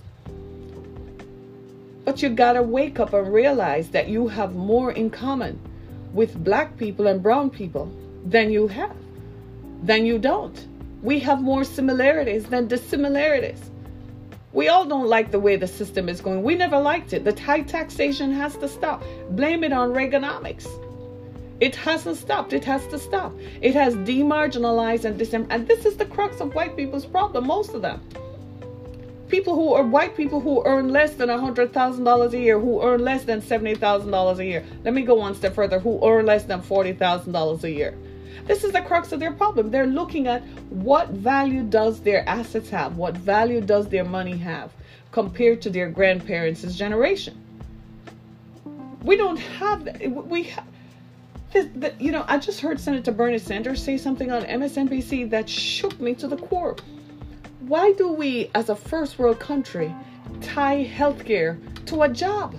[2.04, 5.60] But you gotta wake up and realize that you have more in common
[6.14, 7.92] with black people and brown people
[8.26, 8.96] than you have,
[9.84, 10.68] than you don't.
[11.02, 13.72] We have more similarities than dissimilarities.
[14.54, 16.42] We all don't like the way the system is going.
[16.42, 17.24] We never liked it.
[17.24, 19.04] The high taxation has to stop.
[19.32, 20.68] Blame it on Reaganomics.
[21.60, 22.54] It hasn't stopped.
[22.54, 23.34] It has to stop.
[23.62, 27.82] It has demarginalized and and this is the crux of white people's problem, most of
[27.82, 28.02] them.
[29.28, 33.26] People who are white people who earn less than $100,000 a year, who earn less
[33.26, 34.66] than $70,000 a year.
[34.86, 37.94] Let me go one step further, who earn less than $40,000 a year.
[38.46, 39.72] This is the crux of their problem.
[39.72, 42.98] They're looking at what value does their assets have?
[42.98, 44.72] What value does their money have
[45.12, 47.36] compared to their grandparents' generation?
[49.04, 50.00] We don't have that.
[50.12, 50.66] We have
[52.00, 56.14] you know, I just heard Senator Bernie Sanders say something on MSNBC that shook me
[56.16, 56.76] to the core.
[57.62, 59.94] Why do we, as a first world country,
[60.42, 62.56] tie healthcare to a job?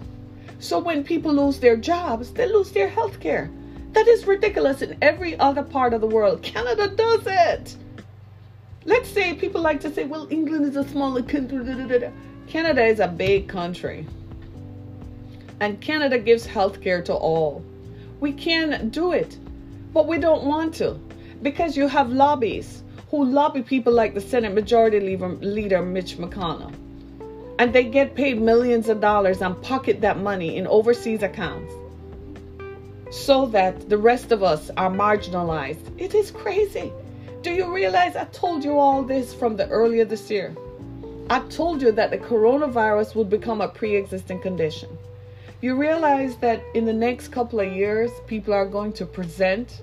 [0.58, 3.50] So when people lose their jobs, they lose their healthcare.
[3.98, 6.40] That is ridiculous in every other part of the world.
[6.40, 7.76] Canada does it.
[8.84, 12.12] Let's say people like to say, well, England is a smaller country.
[12.46, 14.06] Canada is a big country.
[15.58, 17.64] And Canada gives healthcare to all.
[18.20, 19.36] We can do it,
[19.92, 20.96] but we don't want to
[21.42, 26.72] because you have lobbies who lobby people like the Senate Majority Leader Mitch McConnell.
[27.58, 31.74] And they get paid millions of dollars and pocket that money in overseas accounts
[33.10, 35.92] so that the rest of us are marginalized.
[35.98, 36.92] It is crazy.
[37.42, 40.54] Do you realize I told you all this from the earlier this year?
[41.30, 44.96] I told you that the coronavirus would become a pre existing condition.
[45.60, 49.82] You realize that in the next couple of years, people are going to present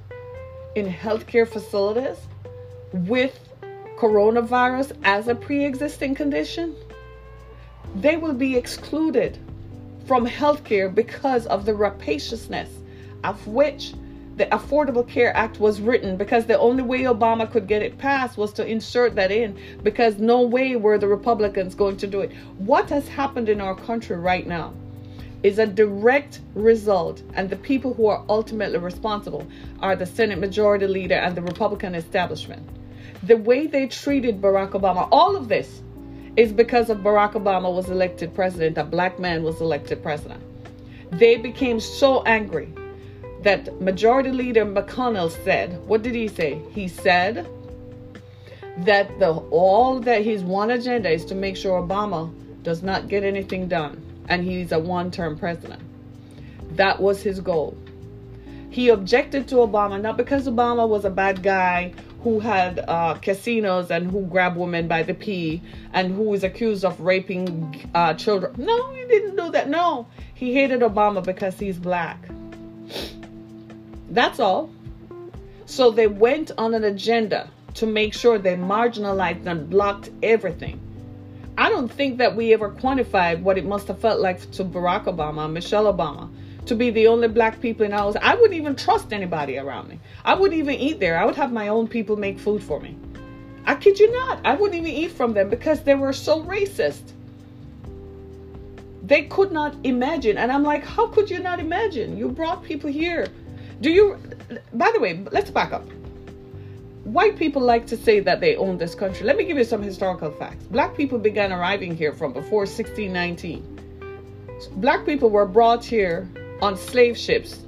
[0.75, 2.17] in healthcare facilities
[2.93, 3.37] with
[3.97, 6.75] coronavirus as a pre existing condition?
[7.95, 9.37] They will be excluded
[10.05, 12.69] from healthcare because of the rapaciousness
[13.29, 13.93] of which
[14.37, 18.37] the Affordable Care Act was written because the only way Obama could get it passed
[18.37, 22.33] was to insert that in because no way were the Republicans going to do it.
[22.57, 24.73] What has happened in our country right now?
[25.43, 29.45] is a direct result, and the people who are ultimately responsible
[29.79, 32.67] are the Senate Majority Leader and the Republican establishment.
[33.21, 35.83] The way they treated Barack Obama, all of this
[36.35, 40.41] is because of Barack Obama was elected president, a black man was elected president.
[41.11, 42.73] They became so angry
[43.45, 46.59] that Majority Leader McConnell said, what did he say?
[46.71, 47.47] He said
[48.79, 53.23] that the all that his one agenda is to make sure Obama does not get
[53.23, 55.79] anything done and he's a one term president.
[56.71, 57.77] That was his goal.
[58.71, 63.91] He objected to Obama not because Obama was a bad guy who had uh, casinos
[63.91, 65.61] and who grabbed women by the pee
[65.93, 68.55] and who was accused of raping uh, children.
[68.57, 69.69] No, he didn't do that.
[69.69, 72.17] No, he hated Obama because he's black.
[74.15, 74.69] That's all.
[75.65, 80.79] So they went on an agenda to make sure they marginalized and blocked everything.
[81.57, 85.03] I don't think that we ever quantified what it must have felt like to Barack
[85.03, 86.29] Obama, Michelle Obama,
[86.65, 88.15] to be the only black people in our house.
[88.21, 89.99] I wouldn't even trust anybody around me.
[90.23, 91.17] I wouldn't even eat there.
[91.17, 92.97] I would have my own people make food for me.
[93.65, 94.39] I kid you not.
[94.45, 97.11] I wouldn't even eat from them because they were so racist.
[99.03, 100.37] They could not imagine.
[100.37, 102.17] And I'm like, how could you not imagine?
[102.17, 103.27] You brought people here.
[103.85, 104.17] Do you,
[104.73, 105.87] by the way, let's back up
[107.03, 109.27] white people like to say that they own this country.
[109.27, 110.65] Let me give you some historical facts.
[110.65, 113.61] Black people began arriving here from before 1619.
[114.77, 116.27] Black people were brought here
[116.63, 117.61] on slave ships.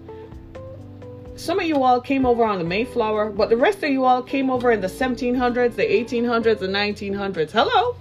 [1.35, 4.23] Some of you all came over on the Mayflower, but the rest of you all
[4.23, 7.51] came over in the 1700s, the 1800s, the 1900s.
[7.51, 7.95] Hello?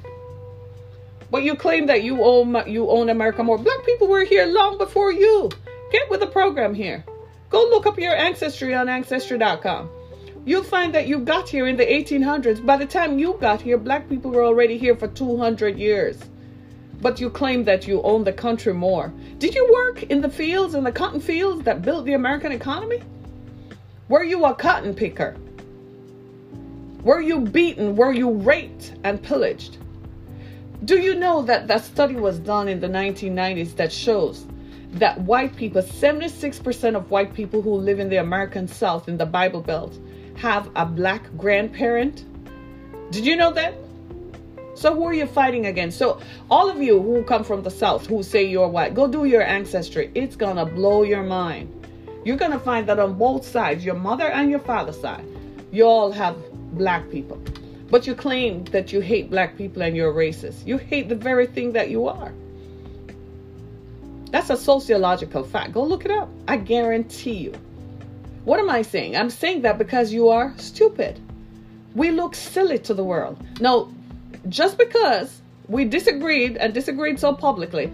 [1.31, 3.59] But you claim that you own you own America more.
[3.59, 5.51] Black people were here long before you.
[5.93, 7.05] Get with the program here.
[7.51, 9.91] Go look up your ancestry on ancestry.com
[10.47, 12.65] you'll find that you got here in the 1800s.
[12.65, 16.19] By the time you got here, black people were already here for 200 years.
[17.03, 19.13] But you claim that you own the country more.
[19.39, 23.03] Did you work in the fields, in the cotton fields that built the American economy?
[24.09, 25.37] Were you a cotton picker?
[27.03, 27.97] Were you beaten?
[27.97, 29.79] Were you raped and pillaged?
[30.85, 34.47] Do you know that that study was done in the 1990s that shows
[34.99, 39.27] that white people, 76% of white people who live in the American South in the
[39.27, 39.99] Bible Belt,
[40.37, 42.25] have a black grandparent?
[43.11, 43.75] Did you know that?
[44.75, 45.99] So who are you fighting against?
[45.99, 49.25] So all of you who come from the South who say you're white, go do
[49.25, 50.11] your ancestry.
[50.15, 51.73] It's gonna blow your mind.
[52.25, 55.25] You're gonna find that on both sides, your mother and your father's side,
[55.73, 56.37] you all have
[56.73, 57.41] black people.
[57.91, 60.67] But you claim that you hate black people and you're racist.
[60.67, 62.33] You hate the very thing that you are.
[64.37, 65.73] That's a sociological fact.
[65.73, 66.29] Go look it up.
[66.47, 67.55] I guarantee you.
[68.45, 69.17] What am I saying?
[69.17, 71.19] I'm saying that because you are stupid.
[71.95, 73.43] We look silly to the world.
[73.61, 73.91] Now,
[74.51, 77.91] just because we disagreed and disagreed so publicly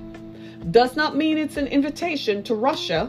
[0.73, 3.09] does not mean it's an invitation to Russia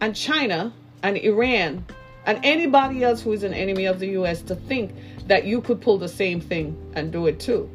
[0.00, 1.84] and China and Iran
[2.24, 4.94] and anybody else who is an enemy of the US to think
[5.26, 7.68] that you could pull the same thing and do it too.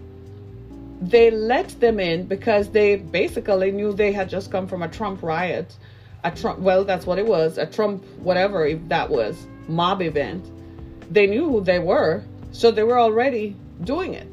[1.02, 5.24] They let them in because they basically knew they had just come from a Trump
[5.24, 5.76] riot.
[6.26, 10.46] A Trump, well, that's what it was, a Trump, whatever if that was, mob event.
[11.10, 14.28] They knew who they were, so they were already doing it.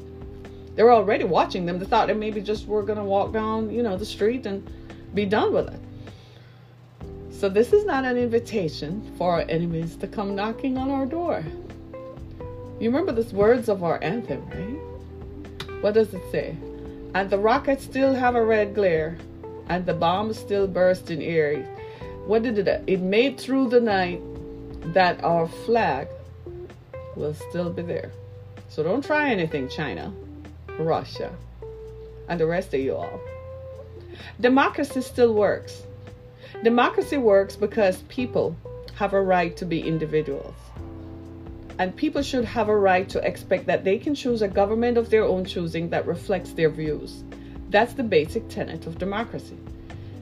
[0.75, 1.79] They were already watching them.
[1.79, 4.69] They thought that maybe just we're going to walk down, you know, the street and
[5.13, 5.79] be done with it.
[7.31, 11.43] So this is not an invitation for our enemies to come knocking on our door.
[12.79, 14.86] You remember the words of our anthem, right?
[15.81, 16.55] What does it say?
[17.13, 19.17] And the rockets still have a red glare,
[19.69, 21.63] and the bombs still burst in air.
[22.25, 22.83] What did it?
[22.87, 24.21] It made through the night
[24.93, 26.07] that our flag
[27.15, 28.11] will still be there.
[28.69, 30.13] So don't try anything, China,
[30.79, 31.31] Russia,
[32.27, 33.19] and the rest of you all.
[34.39, 35.83] Democracy still works.
[36.63, 38.55] Democracy works because people
[38.95, 40.55] have a right to be individuals.
[41.79, 45.09] And people should have a right to expect that they can choose a government of
[45.09, 47.23] their own choosing that reflects their views.
[47.69, 49.57] That's the basic tenet of democracy.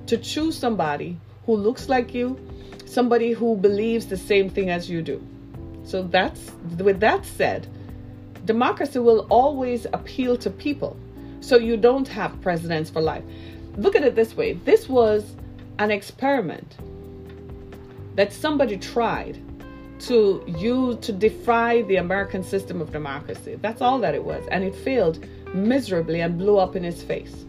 [0.08, 2.38] To choose somebody who looks like you,
[2.86, 5.26] somebody who believes the same thing as you do.
[5.84, 7.68] So that's with that said,
[8.46, 10.98] democracy will always appeal to people.
[11.39, 13.24] So you don't have presidents for life.
[13.78, 14.54] Look at it this way.
[14.54, 15.36] This was
[15.80, 16.78] an experiment
[18.15, 19.38] that somebody tried
[20.00, 23.58] to use to defy the American system of democracy.
[23.62, 24.46] That's all that it was.
[24.52, 27.46] And it failed miserably and blew up in his face.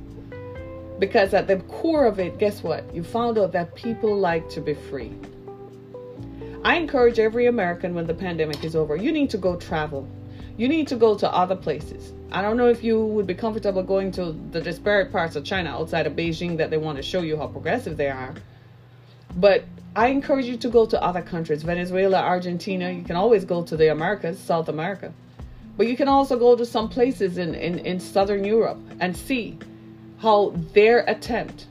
[0.99, 2.95] Because at the core of it, guess what?
[2.95, 5.13] You found out that people like to be free.
[6.65, 10.09] I encourage every American when the pandemic is over, you need to go travel.
[10.57, 12.13] You need to go to other places.
[12.33, 15.71] I don't know if you would be comfortable going to the disparate parts of China
[15.71, 18.35] outside of Beijing that they want to show you how progressive they are.
[19.37, 19.65] But
[19.97, 22.91] I encourage you to go to other countries Venezuela, Argentina.
[22.91, 25.11] You can always go to the Americas, South America.
[25.79, 29.59] But you can also go to some places in, in, in Southern Europe and see
[30.19, 31.67] how their attempt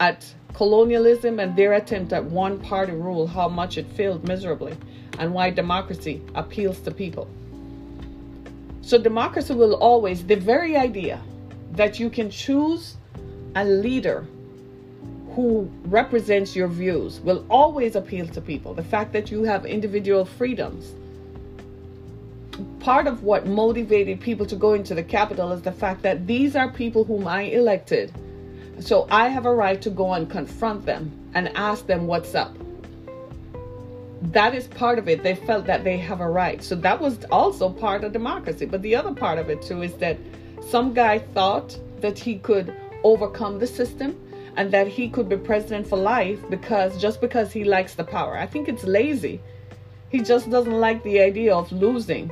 [0.00, 4.76] at colonialism and their attempt at one party rule, how much it failed miserably,
[5.18, 7.26] and why democracy appeals to people.
[8.82, 11.22] So, democracy will always, the very idea
[11.72, 12.96] that you can choose
[13.54, 14.26] a leader
[15.36, 18.72] who represents your views will always appeal to people.
[18.72, 20.94] The fact that you have individual freedoms.
[22.80, 26.56] Part of what motivated people to go into the Capitol is the fact that these
[26.56, 28.14] are people whom I elected.
[28.80, 32.56] So I have a right to go and confront them and ask them what's up.
[34.22, 35.22] That is part of it.
[35.22, 36.64] They felt that they have a right.
[36.64, 38.64] So that was also part of democracy.
[38.64, 40.16] But the other part of it too is that
[40.70, 44.18] some guy thought that he could overcome the system
[44.56, 48.36] and that he could be president for life because just because he likes the power.
[48.36, 49.40] I think it's lazy.
[50.08, 52.30] He just doesn't like the idea of losing.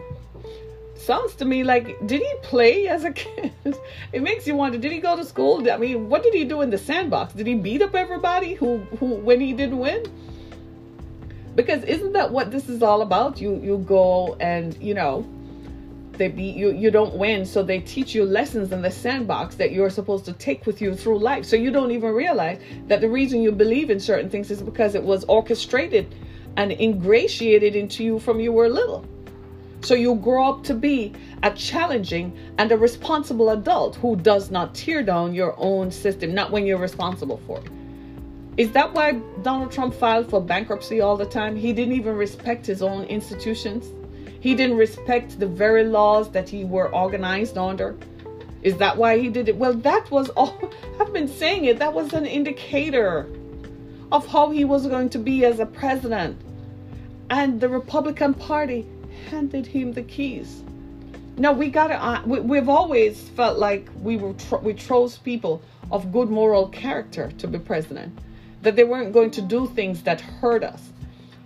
[0.95, 3.53] Sounds to me like did he play as a kid?
[4.13, 5.71] it makes you wonder, did he go to school?
[5.71, 7.35] I mean, what did he do in the sandbox?
[7.35, 10.05] Did he beat up everybody who who when he didn't win?
[11.55, 13.41] Because isn't that what this is all about?
[13.41, 15.27] You you go and, you know,
[16.19, 19.73] they beat you you don't win so they teach you lessons in the sandbox that
[19.73, 23.09] you're supposed to take with you through life so you don't even realize that the
[23.09, 26.15] reason you believe in certain things is because it was orchestrated
[26.57, 29.05] and ingratiated into you from you were little
[29.83, 31.13] so you grow up to be
[31.43, 36.51] a challenging and a responsible adult who does not tear down your own system not
[36.51, 37.71] when you're responsible for it
[38.57, 39.13] is that why
[39.43, 41.57] Donald Trump filed for bankruptcy all the time?
[41.57, 43.91] He didn't even respect his own institutions.
[44.45, 47.97] He didn't respect the very laws that he were organized under.
[48.61, 49.57] Is that why he did it?
[49.57, 50.71] Well, that was all.
[51.01, 51.79] I've been saying it.
[51.79, 53.27] That was an indicator
[54.13, 56.39] of how he was going to be as a president.
[57.31, 58.87] And the Republican Party
[59.31, 60.63] handed him the keys.
[61.39, 61.95] Now we gotta.
[61.95, 67.33] Uh, we, have always felt like we were we chose people of good moral character
[67.39, 68.19] to be president,
[68.61, 70.91] that they weren't going to do things that hurt us.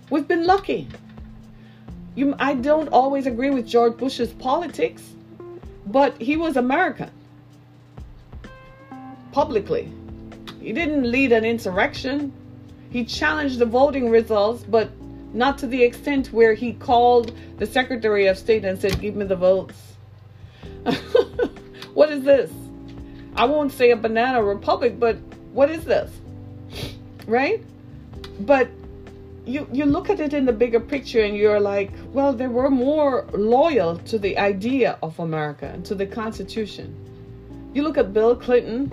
[0.09, 0.89] We've been lucky.
[2.15, 5.03] You, I don't always agree with George Bush's politics,
[5.85, 7.11] but he was American
[9.31, 9.91] publicly.
[10.59, 12.33] He didn't lead an insurrection.
[12.89, 14.89] He challenged the voting results, but
[15.33, 19.25] not to the extent where he called the Secretary of State and said, Give me
[19.25, 19.77] the votes.
[21.93, 22.51] what is this?
[23.35, 25.17] I won't say a banana republic, but
[25.53, 26.11] what is this?
[27.27, 27.63] Right?
[28.41, 28.69] But
[29.45, 32.69] you you look at it in the bigger picture and you're like, well, they were
[32.69, 36.95] more loyal to the idea of America and to the Constitution.
[37.73, 38.91] You look at Bill Clinton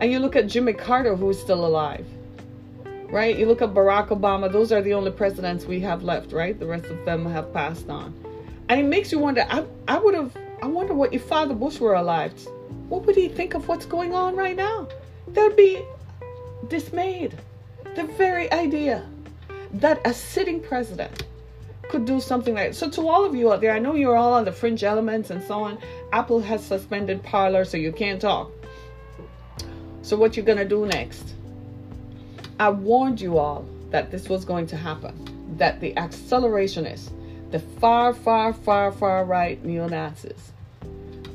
[0.00, 2.06] and you look at Jimmy Carter, who is still alive
[3.10, 3.38] right?
[3.38, 6.58] You look at Barack Obama, those are the only presidents we have left, right?
[6.58, 8.14] The rest of them have passed on.
[8.68, 11.80] And it makes you wonder, I, I would have, I wonder what if Father Bush
[11.80, 12.32] were alive,
[12.88, 14.88] what would he think of what's going on right now?
[15.28, 15.82] They'd be
[16.68, 17.36] dismayed.
[17.96, 19.06] The very idea
[19.74, 21.24] that a sitting president
[21.88, 22.74] could do something like.
[22.74, 25.30] So to all of you out there, I know you're all on the fringe elements
[25.30, 25.78] and so on.
[26.12, 28.50] Apple has suspended Parler, so you can't talk.
[30.02, 31.34] So what you're gonna do next?
[32.60, 37.10] I warned you all that this was going to happen, that the accelerationists,
[37.50, 40.52] the far, far, far, far right neo Nazis,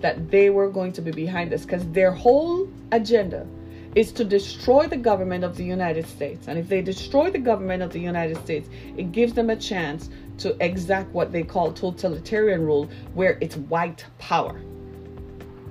[0.01, 3.47] that they were going to be behind this because their whole agenda
[3.95, 6.47] is to destroy the government of the United States.
[6.47, 10.09] And if they destroy the government of the United States, it gives them a chance
[10.39, 14.59] to exact what they call totalitarian rule, where it's white power.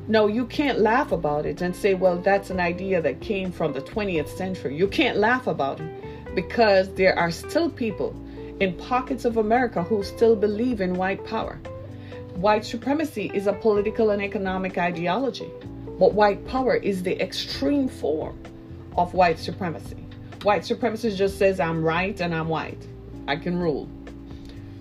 [0.08, 3.72] No, you can't laugh about it and say, well, that's an idea that came from
[3.72, 4.76] the 20th century.
[4.76, 8.14] You can't laugh about it because there are still people
[8.60, 11.60] in pockets of America who still believe in white power.
[12.34, 15.50] White supremacy is a political and economic ideology,
[16.02, 18.36] but white power is the extreme form
[18.96, 20.04] of white supremacy.
[20.42, 22.84] White supremacy just says, I'm right and I'm white.
[23.28, 23.88] I can rule.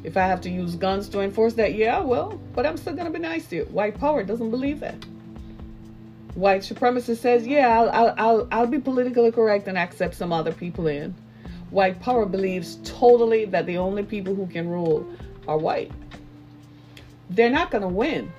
[0.03, 3.05] If I have to use guns to enforce that, yeah, well, but I'm still going
[3.05, 3.63] to be nice to you.
[3.65, 4.95] White power doesn't believe that
[6.33, 10.51] white supremacist says, yeah, I'll, I'll, I'll, I'll be politically correct and accept some other
[10.51, 11.13] people in.
[11.69, 15.05] White power believes totally that the only people who can rule
[15.47, 15.91] are white.
[17.29, 18.33] They're not going to win.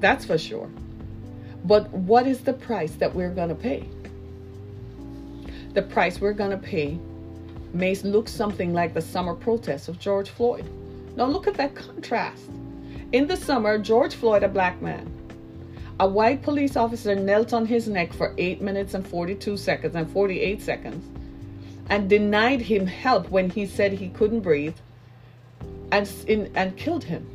[0.00, 0.68] That's for sure.
[1.64, 3.88] But what is the price that we're going to pay?
[5.74, 6.98] The price we're going to pay
[7.72, 10.68] may look something like the summer protests of George Floyd.
[11.16, 12.50] Now, look at that contrast.
[13.12, 15.10] In the summer, George Floyd, a black man,
[16.00, 20.10] a white police officer knelt on his neck for 8 minutes and 42 seconds and
[20.10, 21.06] 48 seconds
[21.90, 24.76] and denied him help when he said he couldn't breathe
[25.90, 26.08] and,
[26.54, 27.26] and killed him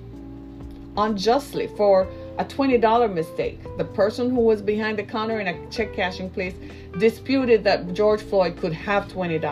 [0.97, 2.07] unjustly for
[2.37, 3.59] a $20 mistake.
[3.77, 6.53] The person who was behind the counter in a check cashing place
[6.99, 9.43] disputed that George Floyd could have $20.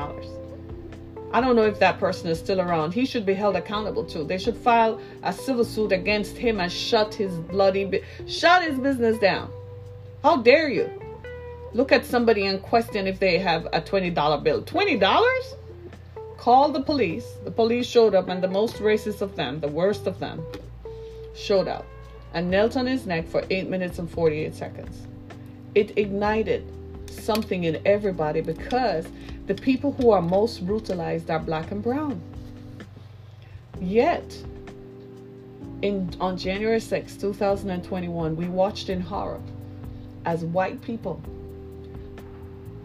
[1.33, 2.93] I don't know if that person is still around.
[2.93, 4.23] He should be held accountable too.
[4.23, 9.17] They should file a civil suit against him and shut his bloody shut his business
[9.17, 9.51] down.
[10.23, 10.89] How dare you?
[11.73, 14.61] Look at somebody and question if they have a $20 bill.
[14.61, 15.55] $20?
[16.37, 17.27] Call the police.
[17.43, 20.41] The police showed up and the most racist of them, the worst of them,
[21.33, 21.85] showed up
[22.35, 25.07] and knelt on his neck for 8 minutes and 48 seconds.
[25.73, 26.69] It ignited
[27.09, 29.07] something in everybody because
[29.47, 32.21] the people who are most brutalized are black and brown.
[33.79, 34.37] Yet,
[35.81, 39.41] in, on January 6, 2021, we watched in horror
[40.25, 41.21] as white people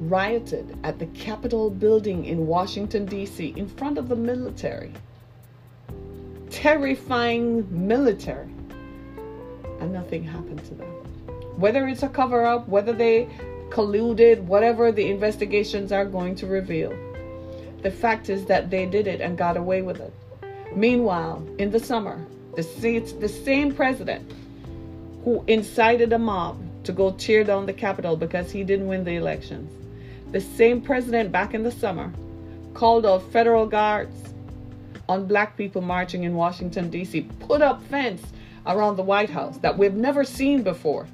[0.00, 4.92] rioted at the Capitol building in Washington, D.C., in front of the military.
[6.50, 8.48] Terrifying military.
[9.80, 10.88] And nothing happened to them.
[11.56, 13.28] Whether it's a cover up, whether they
[13.70, 16.90] colluded, whatever the investigations are going to reveal.
[17.82, 20.12] The fact is that they did it and got away with it.
[20.74, 22.24] Meanwhile, in the summer,
[22.56, 22.62] the,
[23.20, 24.32] the same president
[25.24, 29.16] who incited a mob to go tear down the Capitol because he didn't win the
[29.16, 29.70] elections,
[30.32, 32.12] the same president back in the summer
[32.74, 34.16] called out federal guards
[35.08, 38.22] on black people marching in Washington, D.C., put up fence
[38.66, 41.06] around the White House that we've never seen before.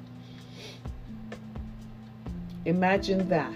[2.65, 3.53] Imagine that.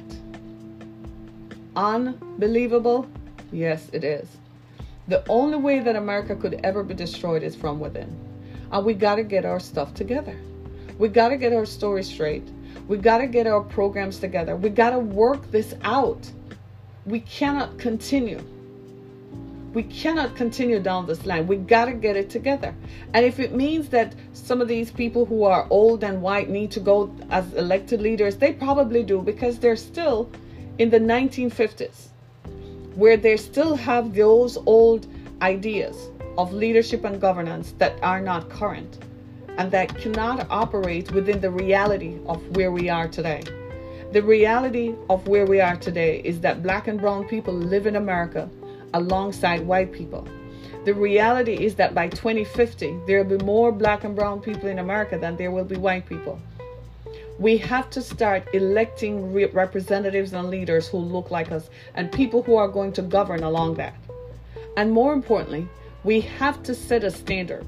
[1.75, 3.09] Unbelievable?
[3.51, 4.27] Yes, it is.
[5.07, 8.15] The only way that America could ever be destroyed is from within.
[8.71, 10.39] And we got to get our stuff together.
[10.97, 12.47] We got to get our story straight.
[12.87, 14.55] We got to get our programs together.
[14.55, 16.29] We got to work this out.
[17.05, 18.41] We cannot continue
[19.73, 21.47] We cannot continue down this line.
[21.47, 22.75] We got to get it together.
[23.13, 26.71] And if it means that some of these people who are old and white need
[26.71, 30.29] to go as elected leaders, they probably do because they're still
[30.77, 32.09] in the 1950s,
[32.95, 35.07] where they still have those old
[35.41, 38.99] ideas of leadership and governance that are not current
[39.57, 43.43] and that cannot operate within the reality of where we are today.
[44.11, 47.95] The reality of where we are today is that black and brown people live in
[47.95, 48.49] America
[48.93, 50.27] alongside white people.
[50.85, 54.79] The reality is that by 2050, there will be more black and brown people in
[54.79, 56.39] America than there will be white people.
[57.37, 62.41] We have to start electing re- representatives and leaders who look like us and people
[62.41, 63.95] who are going to govern along that.
[64.77, 65.67] And more importantly,
[66.03, 67.65] we have to set a standard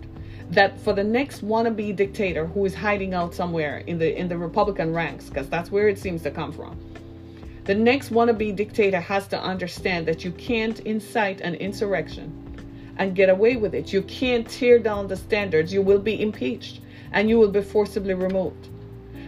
[0.50, 4.38] that for the next wannabe dictator who is hiding out somewhere in the in the
[4.38, 6.80] Republican ranks, because that's where it seems to come from,
[7.66, 12.44] the next wannabe dictator has to understand that you can't incite an insurrection
[12.98, 13.94] and get away with it.
[13.94, 15.72] You can't tear down the standards.
[15.72, 16.82] You will be impeached
[17.14, 18.68] and you will be forcibly removed.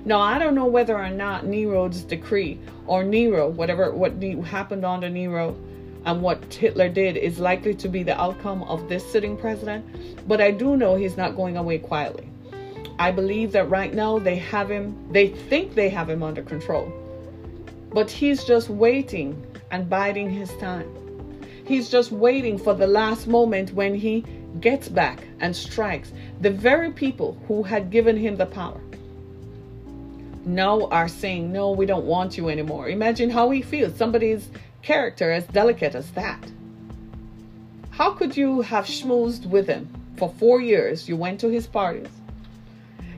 [0.04, 5.10] Now, I don't know whether or not Nero's decree or Nero, whatever what happened under
[5.10, 5.56] Nero
[6.04, 10.42] and what Hitler did is likely to be the outcome of this sitting president, but
[10.42, 12.30] I do know he's not going away quietly.
[13.00, 16.92] I believe that right now they have him, they think they have him under control
[17.96, 19.42] but he's just waiting
[19.72, 20.90] and biding his time.
[21.66, 24.26] He's just waiting for the last moment when he
[24.60, 28.82] gets back and strikes the very people who had given him the power.
[30.44, 32.90] Now are saying, No, we don't want you anymore.
[32.90, 33.96] Imagine how he feels.
[33.96, 34.50] Somebody's
[34.82, 36.44] character as delicate as that.
[37.92, 39.88] How could you have schmoozed with him
[40.18, 41.08] for four years?
[41.08, 42.10] You went to his parties.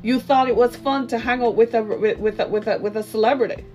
[0.04, 2.96] You thought it was fun to hang out with a with a, with a, with
[2.96, 3.66] a celebrity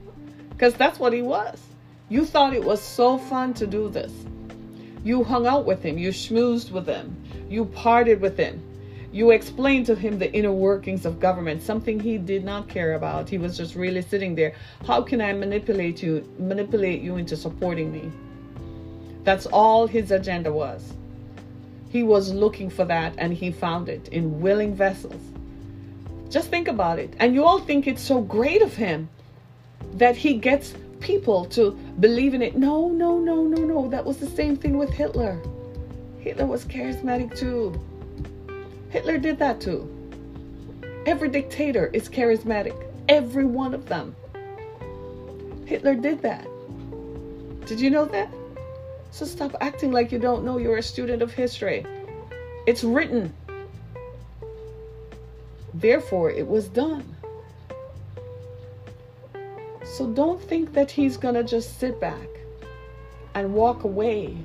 [0.63, 1.61] because that's what he was.
[2.09, 4.13] You thought it was so fun to do this.
[5.03, 7.17] You hung out with him, you schmoozed with him,
[7.51, 8.63] you parted with him.
[9.11, 13.29] You explained to him the inner workings of government, something he did not care about.
[13.29, 14.55] He was just really sitting there.
[14.87, 18.13] How can I manipulate you, manipulate you into supporting me?
[19.25, 20.95] That's all his agenda was.
[21.89, 25.21] He was looking for that and he found it in willing vessels.
[26.31, 27.15] Just think about it.
[27.19, 29.09] And you all think it's so great of him
[29.95, 32.57] that he gets people to believe in it.
[32.57, 33.89] No, no, no, no, no.
[33.89, 35.41] That was the same thing with Hitler.
[36.20, 37.78] Hitler was charismatic too.
[38.91, 39.89] Hitler did that too.
[41.07, 42.76] Every dictator is charismatic.
[43.09, 44.14] Every one of them.
[45.66, 46.47] Hitler did that.
[47.66, 48.33] Did you know that?
[49.11, 51.85] So stop acting like you don't know you're a student of history.
[52.66, 53.35] It's written.
[55.74, 57.16] Therefore, it was done.
[59.93, 62.26] So don't think that he's going to just sit back
[63.34, 64.38] and walk away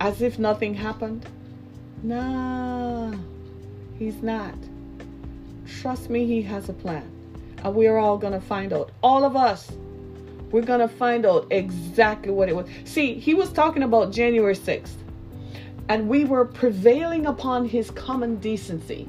[0.00, 1.26] as if nothing happened.
[2.02, 3.12] Nah,
[3.98, 4.54] he's not.
[5.66, 7.06] Trust me, he has a plan.
[7.62, 8.90] And we're all going to find out.
[9.02, 9.70] All of us.
[10.50, 12.66] We're going to find out exactly what it was.
[12.84, 14.96] See, he was talking about January 6th.
[15.90, 19.06] And we were prevailing upon his common decency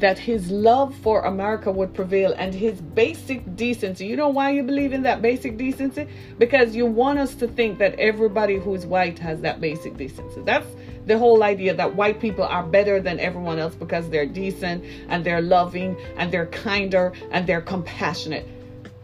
[0.00, 4.06] that his love for America would prevail and his basic decency.
[4.06, 6.08] You know why you believe in that basic decency?
[6.38, 10.40] Because you want us to think that everybody who's white has that basic decency.
[10.42, 10.66] That's
[11.06, 15.24] the whole idea that white people are better than everyone else because they're decent and
[15.24, 18.46] they're loving and they're kinder and they're compassionate.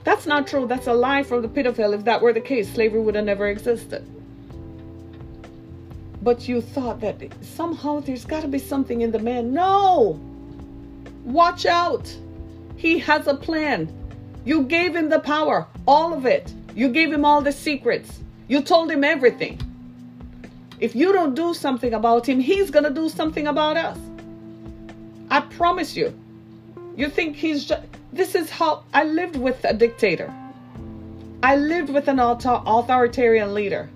[0.05, 0.67] That's not true.
[0.67, 1.93] That's a lie from the pit of hell.
[1.93, 4.07] If that were the case, slavery would have never existed.
[6.23, 9.53] But you thought that somehow there's got to be something in the man.
[9.53, 10.21] No!
[11.27, 12.17] Watch out.
[12.77, 13.93] He has a plan.
[14.45, 16.55] You gave him the power, all of it.
[16.77, 18.21] You gave him all the secrets.
[18.47, 19.61] You told him everything.
[20.79, 23.99] If you don't do something about him, he's going to do something about us.
[25.29, 26.17] I promise you.
[26.97, 27.83] You think he's just.
[28.13, 30.33] This is how I lived with a dictator.
[31.43, 33.91] I lived with an author, authoritarian leader.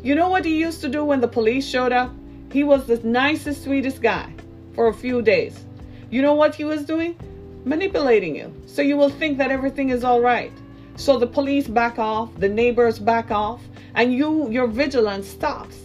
[0.00, 2.14] You know what he used to do when the police showed up?
[2.52, 4.32] He was the nicest, sweetest guy
[4.74, 5.65] for a few days.
[6.10, 7.16] You know what he was doing?
[7.64, 8.54] Manipulating you.
[8.66, 10.52] So you will think that everything is all right.
[10.96, 13.60] So the police back off, the neighbors back off,
[13.94, 15.76] and you your vigilance stops.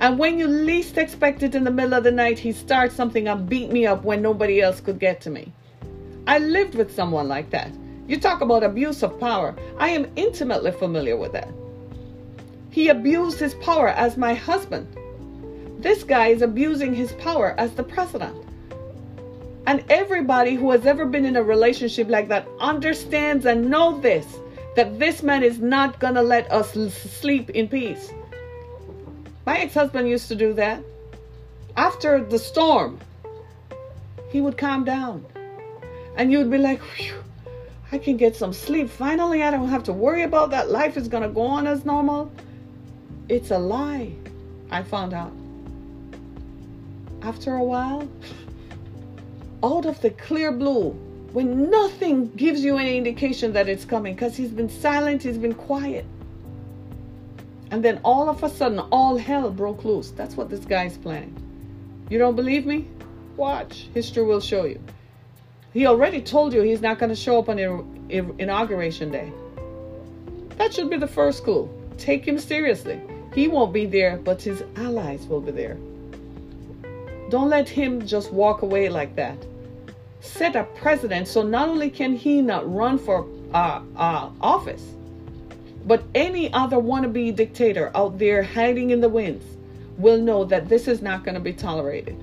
[0.00, 3.28] And when you least expect it in the middle of the night, he starts something
[3.28, 5.52] and beat me up when nobody else could get to me.
[6.26, 7.70] I lived with someone like that.
[8.06, 9.54] You talk about abuse of power.
[9.78, 11.52] I am intimately familiar with that.
[12.70, 14.86] He abused his power as my husband.
[15.82, 18.47] This guy is abusing his power as the president.
[19.68, 24.24] And everybody who has ever been in a relationship like that understands and know this
[24.76, 26.72] that this man is not going to let us
[27.20, 28.10] sleep in peace.
[29.44, 30.82] My ex husband used to do that.
[31.76, 32.98] After the storm,
[34.30, 35.26] he would calm down.
[36.16, 36.80] And you'd be like,
[37.92, 38.88] I can get some sleep.
[38.88, 40.70] Finally, I don't have to worry about that.
[40.70, 42.32] Life is going to go on as normal.
[43.28, 44.12] It's a lie,
[44.70, 45.32] I found out.
[47.20, 48.08] After a while,
[49.62, 50.90] out of the clear blue,
[51.32, 55.54] when nothing gives you any indication that it's coming, because he's been silent, he's been
[55.54, 56.04] quiet.
[57.70, 60.10] And then all of a sudden, all hell broke loose.
[60.10, 61.36] That's what this guy's planning.
[62.08, 62.86] You don't believe me?
[63.36, 63.88] Watch.
[63.92, 64.80] History will show you.
[65.74, 67.58] He already told you he's not going to show up on
[68.08, 69.30] inauguration day.
[70.56, 71.68] That should be the first clue.
[71.98, 73.00] Take him seriously.
[73.34, 75.76] He won't be there, but his allies will be there.
[77.28, 79.36] Don't let him just walk away like that.
[80.20, 84.82] Set a precedent so not only can he not run for uh, uh, office,
[85.84, 89.44] but any other wannabe dictator out there hiding in the winds
[89.96, 92.16] will know that this is not going to be tolerated.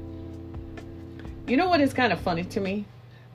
[1.48, 2.86] You know what is kind of funny to me?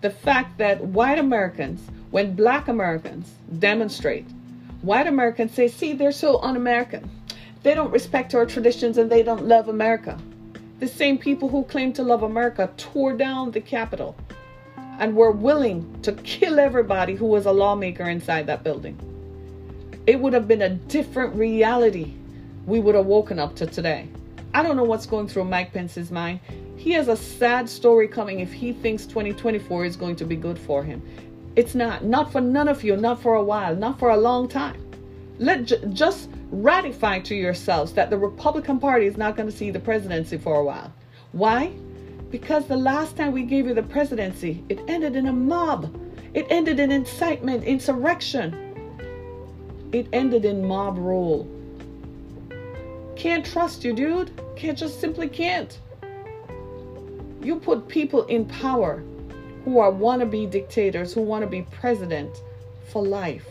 [0.01, 4.27] The fact that white Americans, when black Americans demonstrate,
[4.83, 7.09] white Americans say, see, they're so un American.
[7.63, 10.19] They don't respect our traditions and they don't love America.
[10.81, 14.17] The same people who claim to love America tore down the Capitol
[14.99, 18.99] and were willing to kill everybody who was a lawmaker inside that building
[20.07, 22.15] it would have been a different reality
[22.67, 24.09] we would have woken up to today.
[24.55, 26.41] I don't know what's going through Mike Pence's mind.
[26.77, 30.59] He has a sad story coming if he thinks 2024 is going to be good
[30.59, 31.03] for him.
[31.55, 32.05] It's not.
[32.05, 34.90] Not for none of you, not for a while, not for a long time.
[35.41, 35.65] Let
[35.95, 40.37] just ratify to yourselves that the Republican Party is not going to see the presidency
[40.37, 40.93] for a while.
[41.33, 41.73] Why?
[42.31, 45.99] Because the last time we gave you the presidency, it ended in a mob.
[46.35, 48.55] It ended in incitement, insurrection.
[49.93, 51.49] It ended in mob rule.
[53.17, 54.39] Can't trust you, dude.
[54.57, 55.79] Can't just simply can't.
[57.41, 59.03] You put people in power
[59.65, 62.43] who are wannabe dictators, who want to be president
[62.93, 63.47] for life.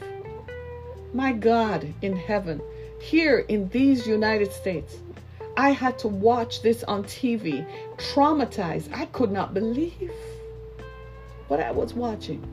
[1.14, 2.62] My God in heaven,
[3.02, 4.98] here in these United States,
[5.58, 7.66] I had to watch this on TV,
[7.98, 8.94] traumatized.
[8.94, 10.12] I could not believe
[11.48, 12.48] what I was watching.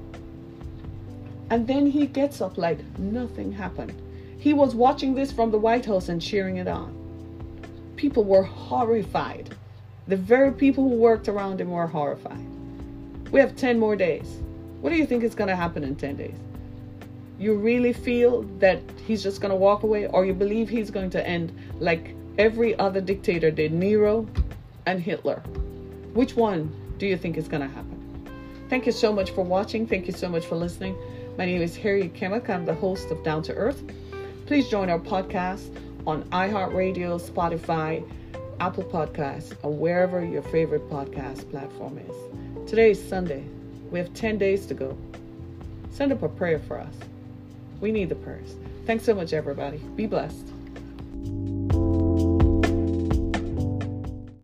[1.50, 3.92] And then he gets up like nothing happened.
[4.38, 6.94] He was watching this from the White House and cheering it on.
[7.96, 9.54] People were horrified.
[10.09, 12.44] The very people who worked around him were horrified.
[13.30, 14.40] We have 10 more days.
[14.80, 16.36] What do you think is going to happen in 10 days?
[17.39, 21.11] You really feel that he's just going to walk away, or you believe he's going
[21.11, 24.26] to end like every other dictator did, Nero
[24.87, 25.43] and Hitler?
[26.14, 27.93] Which one do you think is going to happen?
[28.70, 29.87] Thank you so much for watching.
[29.87, 30.97] Thank you so much for listening.
[31.37, 32.49] My name is Harriet Kimmick.
[32.49, 33.82] I'm the host of Down to Earth.
[34.47, 35.76] Please join our podcast
[36.07, 38.03] on iHeartRadio, Spotify,
[38.61, 42.70] Apple Podcasts, or wherever your favorite podcast platform is.
[42.70, 43.45] Today is Sunday.
[43.91, 44.97] We have 10 days to go.
[45.91, 46.95] Send up a prayer for us.
[47.81, 48.57] We need the prayers.
[48.87, 49.79] Thanks so much, everybody.
[49.79, 50.47] Be blessed.